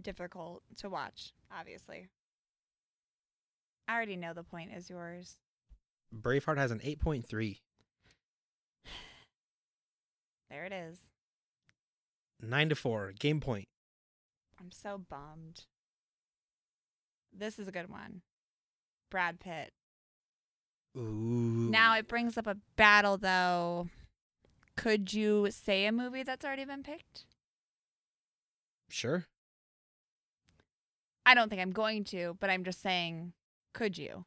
[0.00, 2.08] difficult to watch, obviously.
[3.88, 5.36] I already know the point is yours.
[6.14, 7.58] Braveheart has an 8.3.
[10.48, 10.98] There it is.
[12.40, 13.14] 9 to 4.
[13.18, 13.66] Game point.
[14.60, 15.64] I'm so bummed.
[17.36, 18.22] This is a good one.
[19.10, 19.72] Brad Pitt.
[20.96, 21.68] Ooh.
[21.70, 23.88] Now it brings up a battle though.
[24.76, 27.24] Could you say a movie that's already been picked?
[28.88, 29.26] Sure.
[31.24, 33.32] I don't think I'm going to, but I'm just saying,
[33.72, 34.24] could you?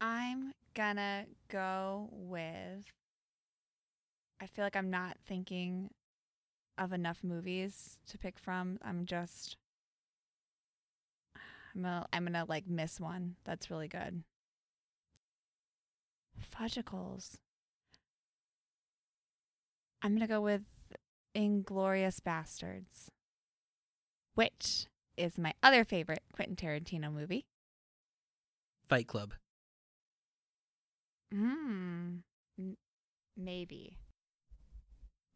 [0.00, 2.84] I'm gonna go with.
[4.40, 5.90] I feel like I'm not thinking
[6.76, 8.78] of enough movies to pick from.
[8.82, 9.56] I'm just.
[11.74, 13.36] I'm gonna, I'm gonna like miss one.
[13.44, 14.24] That's really good.
[16.54, 17.38] Fudgicles.
[20.04, 20.60] I'm gonna go with
[21.34, 23.08] Inglourious Basterds,
[24.34, 24.84] which
[25.16, 27.46] is my other favorite Quentin Tarantino movie.
[28.86, 29.32] Fight Club.
[31.32, 32.16] Hmm.
[32.58, 32.76] M-
[33.34, 33.96] maybe.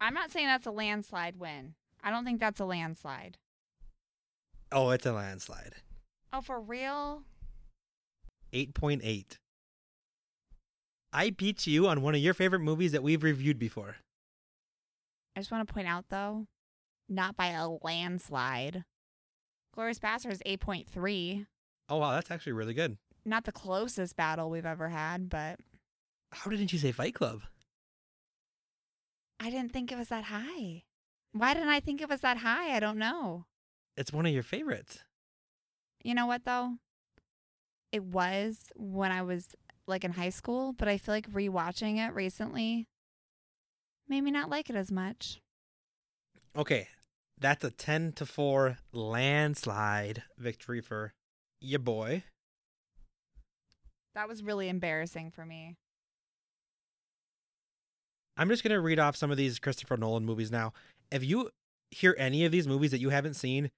[0.03, 1.73] I'm not saying that's a landslide win.
[2.05, 3.39] I don't think that's a landslide.
[4.71, 5.77] Oh, it's a landslide.
[6.31, 7.23] Oh, for real?
[8.53, 9.39] 8.8.
[11.11, 13.97] I beat you on one of your favorite movies that we've reviewed before.
[15.39, 16.47] I just want to point out though,
[17.09, 18.83] not by a landslide.
[19.73, 21.47] Glorious is 8.3.
[21.89, 22.99] Oh, wow, that's actually really good.
[23.25, 25.61] Not the closest battle we've ever had, but
[26.33, 27.43] How didn't you say Fight Club?
[29.39, 30.83] I didn't think it was that high.
[31.31, 32.75] Why didn't I think it was that high?
[32.75, 33.45] I don't know.
[33.97, 35.05] It's one of your favorites.
[36.03, 36.79] You know what though?
[37.93, 39.55] It was when I was
[39.87, 42.89] like in high school, but I feel like rewatching it recently
[44.09, 45.41] made me not like it as much.
[46.57, 46.89] Okay,
[47.39, 51.13] that's a 10 to 4 landslide victory for
[51.61, 52.25] your boy.
[54.15, 55.77] That was really embarrassing for me.
[58.37, 60.73] I'm just going to read off some of these Christopher Nolan movies now.
[61.11, 61.51] If you
[61.91, 63.71] hear any of these movies that you haven't seen,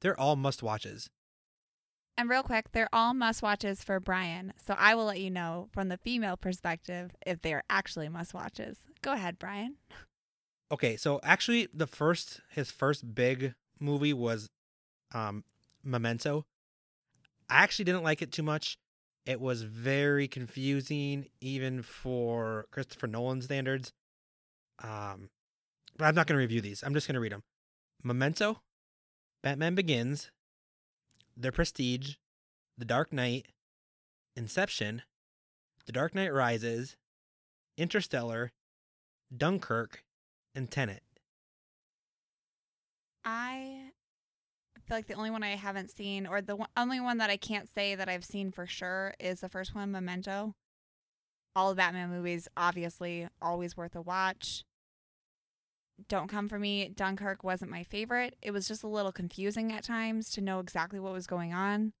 [0.00, 1.10] they're all must watches.
[2.16, 4.52] And real quick, they're all must watches for Brian.
[4.62, 8.34] So I will let you know from the female perspective if they are actually must
[8.34, 8.78] watches.
[9.02, 9.76] Go ahead, Brian.
[10.70, 14.48] Okay, so actually the first his first big movie was
[15.14, 15.44] um
[15.82, 16.44] Memento.
[17.48, 18.76] I actually didn't like it too much.
[19.26, 23.92] It was very confusing even for Christopher Nolan standards.
[24.82, 25.30] Um
[25.96, 26.82] but I'm not going to review these.
[26.82, 27.42] I'm just going to read them.
[28.02, 28.62] Memento,
[29.42, 30.30] Batman Begins,
[31.36, 32.14] The Prestige,
[32.78, 33.48] The Dark Knight,
[34.34, 35.02] Inception,
[35.84, 36.96] The Dark Knight Rises,
[37.76, 38.52] Interstellar,
[39.36, 40.04] Dunkirk,
[40.54, 41.02] and Tenet.
[43.24, 43.90] I
[44.86, 47.68] feel like the only one I haven't seen, or the only one that I can't
[47.72, 50.54] say that I've seen for sure, is the first one, Memento.
[51.54, 54.64] All the Batman movies, obviously, always worth a watch.
[56.08, 58.34] Don't Come For Me, Dunkirk wasn't my favorite.
[58.40, 61.92] It was just a little confusing at times to know exactly what was going on.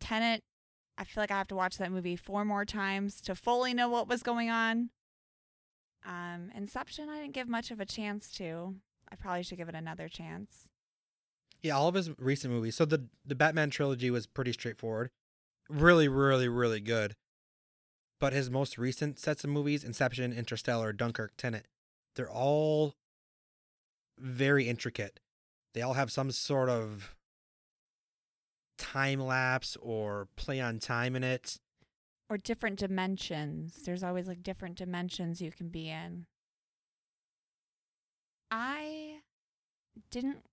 [0.00, 0.40] Tenet,
[0.96, 3.88] I feel like I have to watch that movie four more times to fully know
[3.88, 4.90] what was going on.
[6.06, 8.74] Um, Inception, I didn't give much of a chance to.
[9.10, 10.68] I probably should give it another chance.
[11.62, 12.76] Yeah, all of his recent movies.
[12.76, 15.10] So the the Batman trilogy was pretty straightforward.
[15.68, 17.14] Really, really, really good.
[18.18, 21.66] But his most recent sets of movies, Inception, Interstellar, Dunkirk, Tenet,
[22.16, 22.94] they're all
[24.18, 25.20] very intricate.
[25.74, 27.14] They all have some sort of
[28.76, 31.58] time lapse or play on time in it.
[32.30, 33.82] Or different dimensions.
[33.84, 36.26] There's always like different dimensions you can be in.
[38.52, 39.16] I
[40.10, 40.44] didn't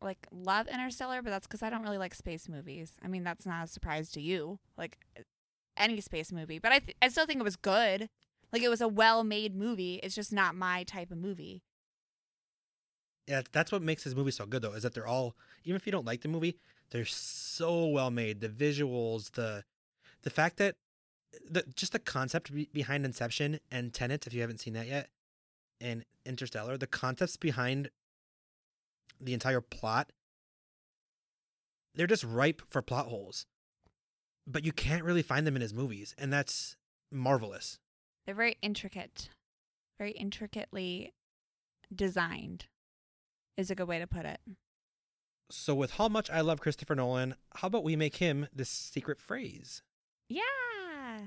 [0.00, 2.92] like love Interstellar, but that's because I don't really like space movies.
[3.02, 4.58] I mean, that's not a surprise to you.
[4.78, 5.22] Like eh,
[5.76, 8.08] any space movie, but I th- I still think it was good.
[8.50, 10.00] Like it was a well-made movie.
[10.02, 11.62] It's just not my type of movie.
[13.26, 15.84] Yeah, that's what makes his movie so good though, is that they're all even if
[15.84, 16.58] you don't like the movie,
[16.90, 18.40] they're so well made.
[18.40, 19.64] The visuals, the
[20.22, 20.76] the fact that
[21.48, 25.08] the just the concept be- behind Inception and Tenet, if you haven't seen that yet,
[25.80, 27.90] and Interstellar, the concepts behind
[29.20, 30.12] the entire plot,
[31.94, 33.46] they're just ripe for plot holes.
[34.46, 36.76] But you can't really find them in his movies, and that's
[37.12, 37.78] marvelous.
[38.24, 39.28] They're very intricate,
[39.98, 41.12] very intricately
[41.94, 42.66] designed,
[43.56, 44.40] is a good way to put it.
[45.50, 49.20] So, with how much I love Christopher Nolan, how about we make him the secret
[49.20, 49.82] phrase?
[50.28, 51.20] Yeah.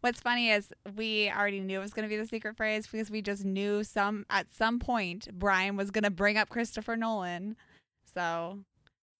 [0.00, 3.10] What's funny is we already knew it was going to be the secret phrase because
[3.10, 7.56] we just knew some at some point Brian was going to bring up Christopher Nolan.
[8.14, 8.60] So,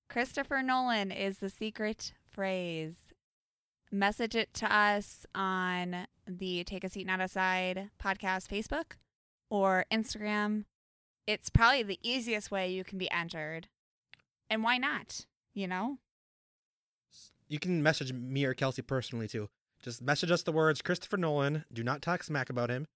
[0.08, 2.94] Christopher Nolan is the secret phrase.
[3.92, 8.92] Message it to us on the Take a Seat Not Aside podcast Facebook
[9.50, 10.64] or Instagram.
[11.26, 13.68] It's probably the easiest way you can be entered.
[14.48, 15.26] And why not?
[15.54, 15.98] You know?
[17.50, 19.48] You can message me or Kelsey personally too.
[19.82, 21.64] Just message us the words Christopher Nolan.
[21.72, 22.86] Do not talk smack about him.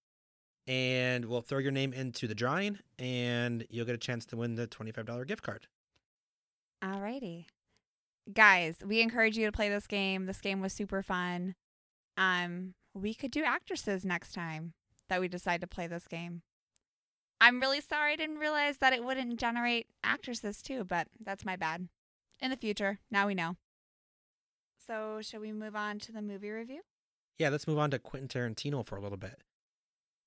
[0.68, 4.54] And we'll throw your name into the drawing and you'll get a chance to win
[4.54, 5.66] the $25 gift card.
[6.82, 7.46] Alrighty.
[8.32, 10.26] Guys, we encourage you to play this game.
[10.26, 11.56] This game was super fun.
[12.16, 14.72] Um, we could do actresses next time
[15.08, 16.42] that we decide to play this game.
[17.40, 21.56] I'm really sorry I didn't realize that it wouldn't generate actresses too, but that's my
[21.56, 21.88] bad.
[22.40, 23.56] In the future, now we know.
[24.86, 26.82] So, should we move on to the movie review?
[27.38, 29.42] Yeah, let's move on to Quentin Tarantino for a little bit.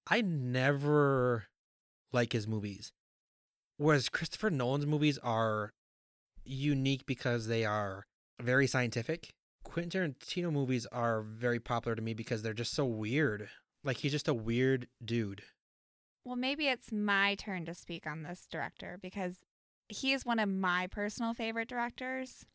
[0.10, 1.46] I never
[2.12, 2.92] like his movies.
[3.78, 5.74] Whereas Christopher Nolan's movies are
[6.44, 8.06] unique because they are
[8.42, 9.30] very scientific.
[9.64, 13.50] Quentin Tarantino movies are very popular to me because they're just so weird.
[13.84, 15.44] Like he's just a weird dude.
[16.26, 19.36] Well, maybe it's my turn to speak on this director because
[19.88, 22.46] he is one of my personal favorite directors.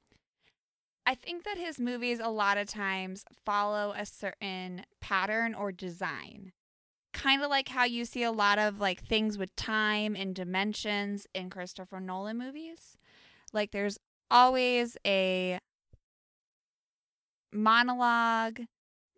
[1.05, 6.53] I think that his movies a lot of times follow a certain pattern or design.
[7.12, 11.26] Kind of like how you see a lot of like things with time and dimensions
[11.34, 12.96] in Christopher Nolan movies.
[13.53, 13.98] Like there's
[14.30, 15.59] always a
[17.53, 18.61] monologue.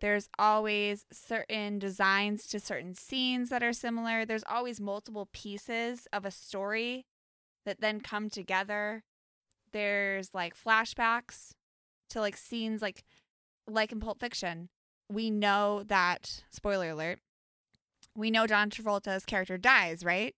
[0.01, 4.25] There's always certain designs to certain scenes that are similar.
[4.25, 7.05] There's always multiple pieces of a story
[7.65, 9.03] that then come together.
[9.71, 11.51] There's like flashbacks
[12.09, 13.03] to like scenes like
[13.67, 14.69] like in Pulp Fiction.
[15.11, 17.19] We know that spoiler alert.
[18.15, 20.35] We know John Travolta's character dies, right?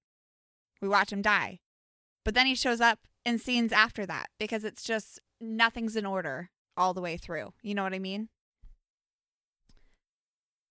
[0.82, 1.60] We watch him die.
[2.26, 6.50] But then he shows up in scenes after that because it's just nothing's in order
[6.76, 7.54] all the way through.
[7.62, 8.30] You know what I mean?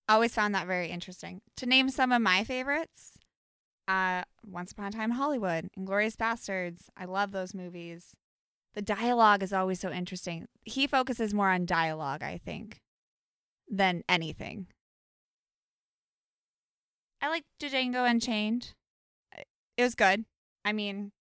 [0.08, 1.40] I always found that very interesting.
[1.56, 3.18] To name some of my favorites,
[3.88, 6.82] uh, Once Upon a Time in Hollywood, Inglourious Basterds.
[6.96, 8.14] I love those movies.
[8.76, 10.46] The dialogue is always so interesting.
[10.64, 12.78] He focuses more on dialogue, I think,
[13.68, 14.66] than anything.
[17.22, 18.74] I like Django Unchained.
[19.78, 20.26] It was good.
[20.64, 21.12] I mean,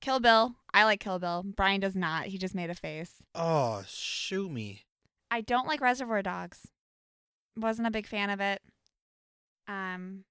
[0.00, 0.54] Kill Bill.
[0.72, 1.44] I like Kill Bill.
[1.44, 2.24] Brian does not.
[2.26, 3.12] He just made a face.
[3.34, 4.86] Oh, shoot me.
[5.30, 6.68] I don't like Reservoir Dogs.
[7.56, 8.62] Wasn't a big fan of it.
[9.68, 10.24] Um,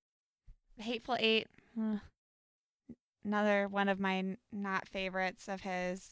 [0.78, 1.48] Hateful Eight.
[1.80, 2.00] ugh,
[3.26, 6.12] Another one of my not favorites of his.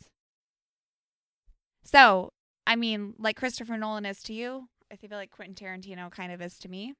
[1.83, 2.31] So,
[2.65, 6.41] I mean, like Christopher Nolan is to you, I feel like Quentin Tarantino kind of
[6.41, 6.93] is to me.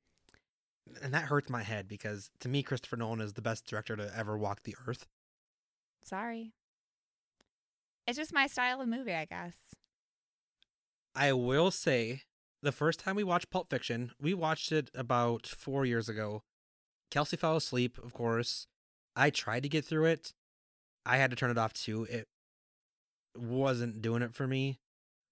[1.01, 4.11] And that hurts my head because to me, Christopher Nolan is the best director to
[4.16, 5.07] ever walk the earth.
[6.03, 6.51] Sorry.
[8.05, 9.55] It's just my style of movie, I guess.
[11.16, 12.24] I will say,
[12.61, 16.43] the first time we watched Pulp Fiction, we watched it about four years ago.
[17.09, 18.68] Kelsey fell asleep, of course.
[19.16, 20.34] I tried to get through it.
[21.05, 22.05] I had to turn it off too.
[22.09, 22.28] It
[23.36, 24.80] wasn't doing it for me.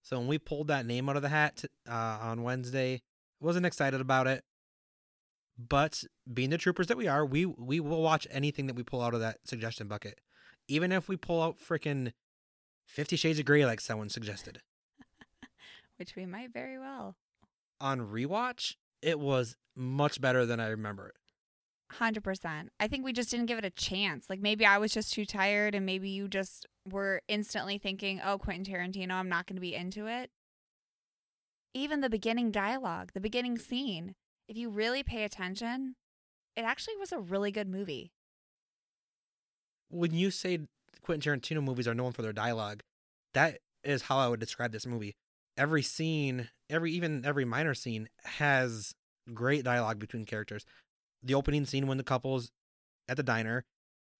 [0.02, 3.02] So when we pulled that name out of the hat uh, on Wednesday,
[3.40, 4.44] wasn't excited about it.
[5.56, 6.02] But
[6.32, 9.14] being the troopers that we are, we we will watch anything that we pull out
[9.14, 10.20] of that suggestion bucket,
[10.66, 12.12] even if we pull out freaking
[12.86, 14.60] Fifty Shades of Grey, like someone suggested
[15.98, 17.16] Which we might very well.
[17.80, 18.74] on rewatch.
[19.02, 21.12] It was much better than I remember
[21.92, 21.96] it.
[21.96, 22.70] Hundred percent.
[22.80, 24.28] I think we just didn't give it a chance.
[24.30, 28.38] Like maybe I was just too tired, and maybe you just were instantly thinking, "Oh,
[28.38, 30.30] Quentin Tarantino, I'm not going to be into it."
[31.74, 34.14] Even the beginning dialogue, the beginning scene,
[34.48, 35.94] if you really pay attention,
[36.56, 38.12] it actually was a really good movie.
[39.88, 40.60] When you say
[41.02, 42.82] Quentin Tarantino movies are known for their dialogue,
[43.34, 45.14] that is how I would describe this movie.
[45.56, 48.94] Every scene, every even every minor scene has
[49.32, 50.64] great dialogue between characters.
[51.22, 52.50] The opening scene when the couple's
[53.08, 53.64] at the diner,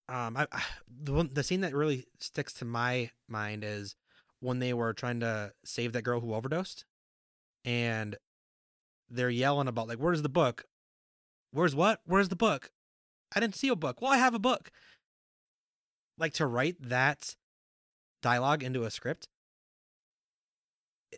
[0.09, 3.97] um, I, I the one, the scene that really sticks to my mind is
[4.41, 6.85] when they were trying to save that girl who overdosed,
[7.65, 8.17] and
[9.09, 10.65] they're yelling about like, "Where's the book?
[11.53, 12.01] Where's what?
[12.05, 12.71] Where's the book?
[13.35, 14.01] I didn't see a book.
[14.01, 14.71] Well, I have a book."
[16.19, 17.35] Like to write that
[18.23, 19.29] dialogue into a script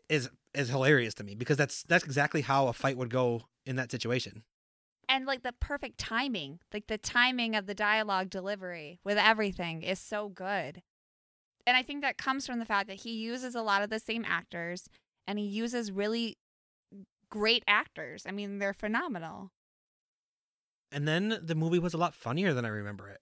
[0.08, 3.76] is is hilarious to me because that's that's exactly how a fight would go in
[3.76, 4.44] that situation.
[5.08, 9.98] And like the perfect timing, like the timing of the dialogue delivery with everything is
[9.98, 10.82] so good.
[11.66, 13.98] And I think that comes from the fact that he uses a lot of the
[13.98, 14.88] same actors
[15.26, 16.36] and he uses really
[17.30, 18.24] great actors.
[18.28, 19.50] I mean, they're phenomenal.
[20.92, 23.20] And then the movie was a lot funnier than I remember it.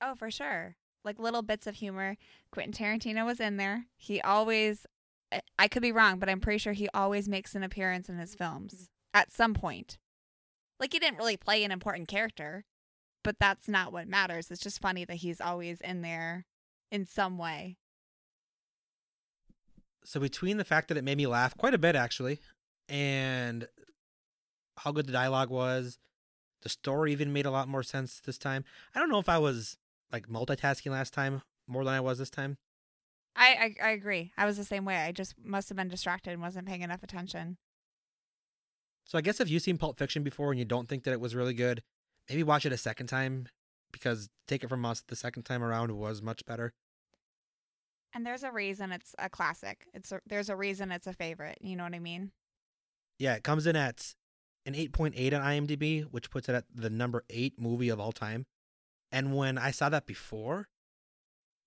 [0.00, 0.76] Oh, for sure.
[1.04, 2.16] Like little bits of humor.
[2.50, 3.86] Quentin Tarantino was in there.
[3.96, 4.86] He always,
[5.30, 8.18] I- I could be wrong, but I'm pretty sure he always makes an appearance in
[8.18, 8.84] his films mm-hmm.
[9.14, 9.98] at some point.
[10.80, 12.64] Like he didn't really play an important character,
[13.24, 14.50] but that's not what matters.
[14.50, 16.46] It's just funny that he's always in there
[16.90, 17.76] in some way.
[20.04, 22.40] So between the fact that it made me laugh quite a bit actually,
[22.88, 23.68] and
[24.78, 25.98] how good the dialogue was,
[26.62, 28.64] the story even made a lot more sense this time.
[28.94, 29.76] I don't know if I was
[30.12, 32.56] like multitasking last time more than I was this time.
[33.36, 34.32] I, I, I agree.
[34.36, 34.96] I was the same way.
[34.96, 37.58] I just must have been distracted and wasn't paying enough attention.
[39.08, 41.20] So I guess if you've seen Pulp Fiction before and you don't think that it
[41.20, 41.82] was really good,
[42.28, 43.48] maybe watch it a second time
[43.90, 46.74] because take it from us, the second time around was much better.
[48.14, 49.86] And there's a reason it's a classic.
[49.94, 51.56] It's a, there's a reason it's a favorite.
[51.62, 52.32] You know what I mean?
[53.18, 54.14] Yeah, it comes in at
[54.66, 58.44] an 8.8 on IMDb, which puts it at the number 8 movie of all time.
[59.10, 60.68] And when I saw that before,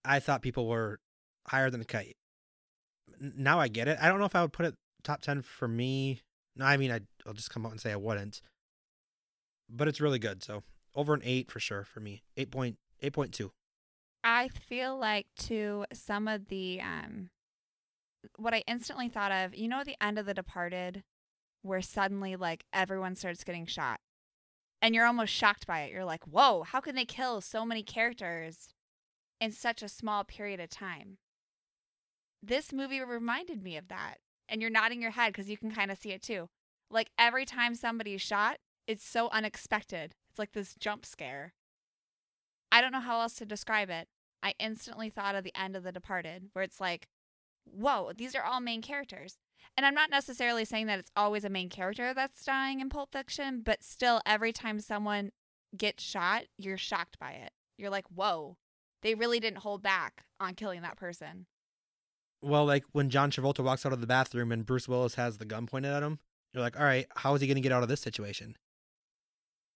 [0.05, 0.99] I thought people were
[1.47, 2.17] higher than a kite.
[3.19, 3.97] Now I get it.
[3.99, 6.21] I don't know if I would put it top 10 for me.
[6.55, 8.41] No, I mean, I'd, I'll just come out and say I wouldn't.
[9.69, 10.43] But it's really good.
[10.43, 10.63] So
[10.95, 12.23] over an 8 for sure for me.
[12.37, 13.51] 8 point, 8.2.
[14.23, 17.29] I feel like to some of the um
[18.37, 21.03] what I instantly thought of, you know the end of The Departed
[21.63, 23.99] where suddenly like everyone starts getting shot.
[24.81, 25.91] And you're almost shocked by it.
[25.91, 28.69] You're like, "Whoa, how can they kill so many characters
[29.39, 31.17] in such a small period of time?"
[32.41, 34.15] This movie reminded me of that.
[34.51, 36.49] And you're nodding your head cuz you can kind of see it too.
[36.91, 40.13] Like every time somebody's shot, it's so unexpected.
[40.29, 41.53] It's like this jump scare.
[42.71, 44.07] I don't know how else to describe it.
[44.43, 47.07] I instantly thought of the end of The Departed, where it's like,
[47.65, 49.37] whoa, these are all main characters.
[49.77, 53.11] And I'm not necessarily saying that it's always a main character that's dying in Pulp
[53.11, 55.31] Fiction, but still, every time someone
[55.77, 57.51] gets shot, you're shocked by it.
[57.77, 58.57] You're like, whoa,
[59.01, 61.45] they really didn't hold back on killing that person.
[62.41, 65.45] Well, like when John Travolta walks out of the bathroom and Bruce Willis has the
[65.45, 66.19] gun pointed at him,
[66.53, 68.57] you're like, all right, how is he going to get out of this situation?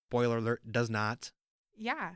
[0.10, 1.32] Spoiler alert, does not.
[1.76, 2.16] Yeah.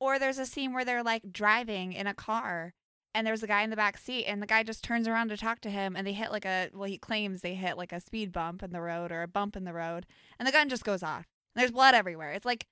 [0.00, 2.74] Or there's a scene where they're like driving in a car
[3.14, 5.36] and there's a guy in the back seat and the guy just turns around to
[5.36, 8.00] talk to him and they hit like a well he claims they hit like a
[8.00, 10.06] speed bump in the road or a bump in the road
[10.38, 11.26] and the gun just goes off.
[11.54, 12.32] And there's blood everywhere.
[12.32, 12.66] It's like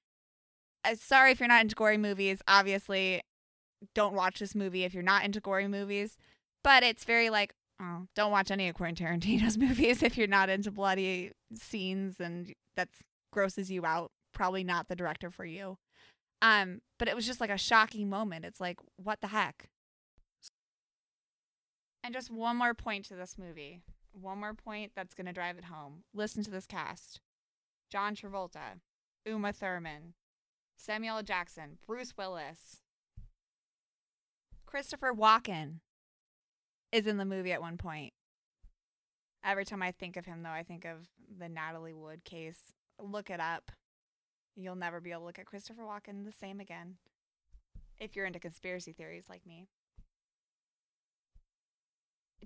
[0.84, 2.40] uh, sorry if you're not into gory movies.
[2.48, 3.22] Obviously,
[3.94, 6.16] don't watch this movie if you're not into gory movies.
[6.62, 10.48] But it's very like, oh, don't watch any of Quentin Tarantino's movies if you're not
[10.48, 12.88] into bloody scenes and that
[13.32, 14.10] grosses you out.
[14.32, 15.76] Probably not the director for you.
[16.42, 18.44] Um, but it was just like a shocking moment.
[18.44, 19.68] It's like, what the heck?
[22.02, 23.82] And just one more point to this movie.
[24.12, 26.04] One more point that's going to drive it home.
[26.14, 27.20] Listen to this cast
[27.90, 28.80] John Travolta,
[29.26, 30.14] Uma Thurman,
[30.76, 32.82] Samuel Jackson, Bruce Willis,
[34.64, 35.80] Christopher Walken
[36.92, 38.12] is in the movie at one point.
[39.44, 42.72] Every time I think of him, though, I think of the Natalie Wood case.
[43.00, 43.72] Look it up.
[44.56, 46.96] You'll never be able to look at Christopher Walken the same again
[47.98, 49.66] if you're into conspiracy theories like me.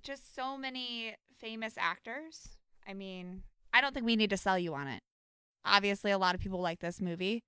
[0.02, 2.50] Just so many famous actors.
[2.86, 3.42] I mean,
[3.72, 5.02] I don't think we need to sell you on it.
[5.64, 7.42] Obviously, a lot of people like this movie.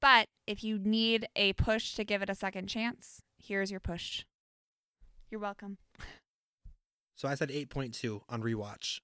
[0.00, 4.24] But if you need a push to give it a second chance, here's your push.
[5.30, 5.78] You're welcome.
[7.22, 8.98] So I said 8.2 on rewatch.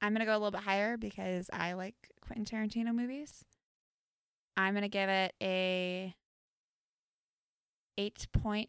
[0.00, 3.44] I'm going to go a little bit higher because I like Quentin Tarantino movies.
[4.56, 6.14] I'm going to give it a
[7.98, 8.68] 8.6.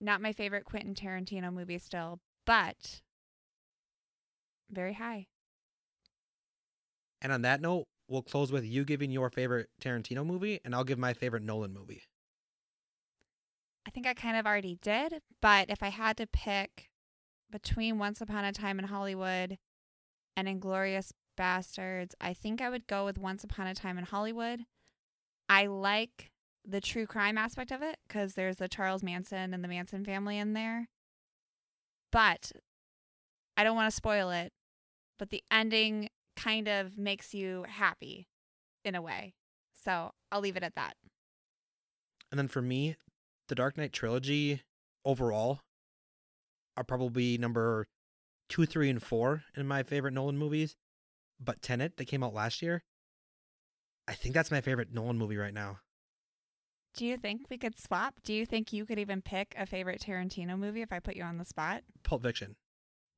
[0.00, 3.00] Not my favorite Quentin Tarantino movie still, but
[4.68, 5.28] very high.
[7.22, 10.82] And on that note, we'll close with you giving your favorite Tarantino movie, and I'll
[10.82, 12.02] give my favorite Nolan movie.
[13.86, 16.89] I think I kind of already did, but if I had to pick
[17.50, 19.58] between Once Upon a Time in Hollywood
[20.36, 24.60] and Inglourious Basterds, I think I would go with Once Upon a Time in Hollywood.
[25.48, 26.30] I like
[26.64, 30.38] the true crime aspect of it because there's the Charles Manson and the Manson family
[30.38, 30.88] in there.
[32.12, 32.52] But
[33.56, 34.52] I don't want to spoil it,
[35.18, 38.26] but the ending kind of makes you happy
[38.84, 39.34] in a way.
[39.84, 40.94] So I'll leave it at that.
[42.30, 42.96] And then for me,
[43.48, 44.62] the Dark Knight trilogy
[45.04, 45.60] overall
[46.80, 47.86] are probably number
[48.48, 50.76] two, three, and four in my favorite Nolan movies.
[51.38, 52.82] But Tenet, that came out last year,
[54.08, 55.78] I think that's my favorite Nolan movie right now.
[56.94, 58.14] Do you think we could swap?
[58.24, 61.22] Do you think you could even pick a favorite Tarantino movie if I put you
[61.22, 61.82] on the spot?
[62.02, 62.56] Pulp Fiction.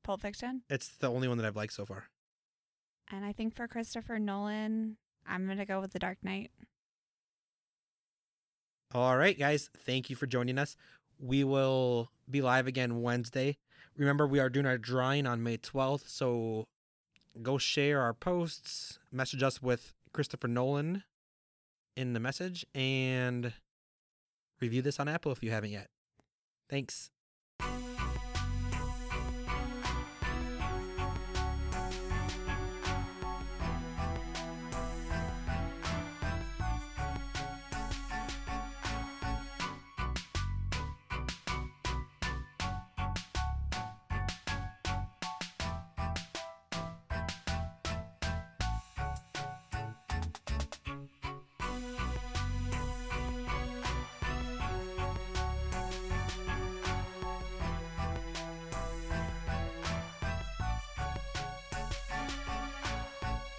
[0.04, 0.62] Pulp Fiction?
[0.68, 2.04] It's the only one that I've liked so far.
[3.10, 4.96] And I think for Christopher Nolan,
[5.26, 6.50] I'm going to go with The Dark Knight.
[8.94, 9.70] All right, guys.
[9.74, 10.76] Thank you for joining us.
[11.22, 13.56] We will be live again Wednesday.
[13.96, 16.08] Remember, we are doing our drawing on May 12th.
[16.08, 16.66] So
[17.40, 21.04] go share our posts, message us with Christopher Nolan
[21.96, 23.52] in the message, and
[24.60, 25.88] review this on Apple if you haven't yet.
[26.68, 27.10] Thanks.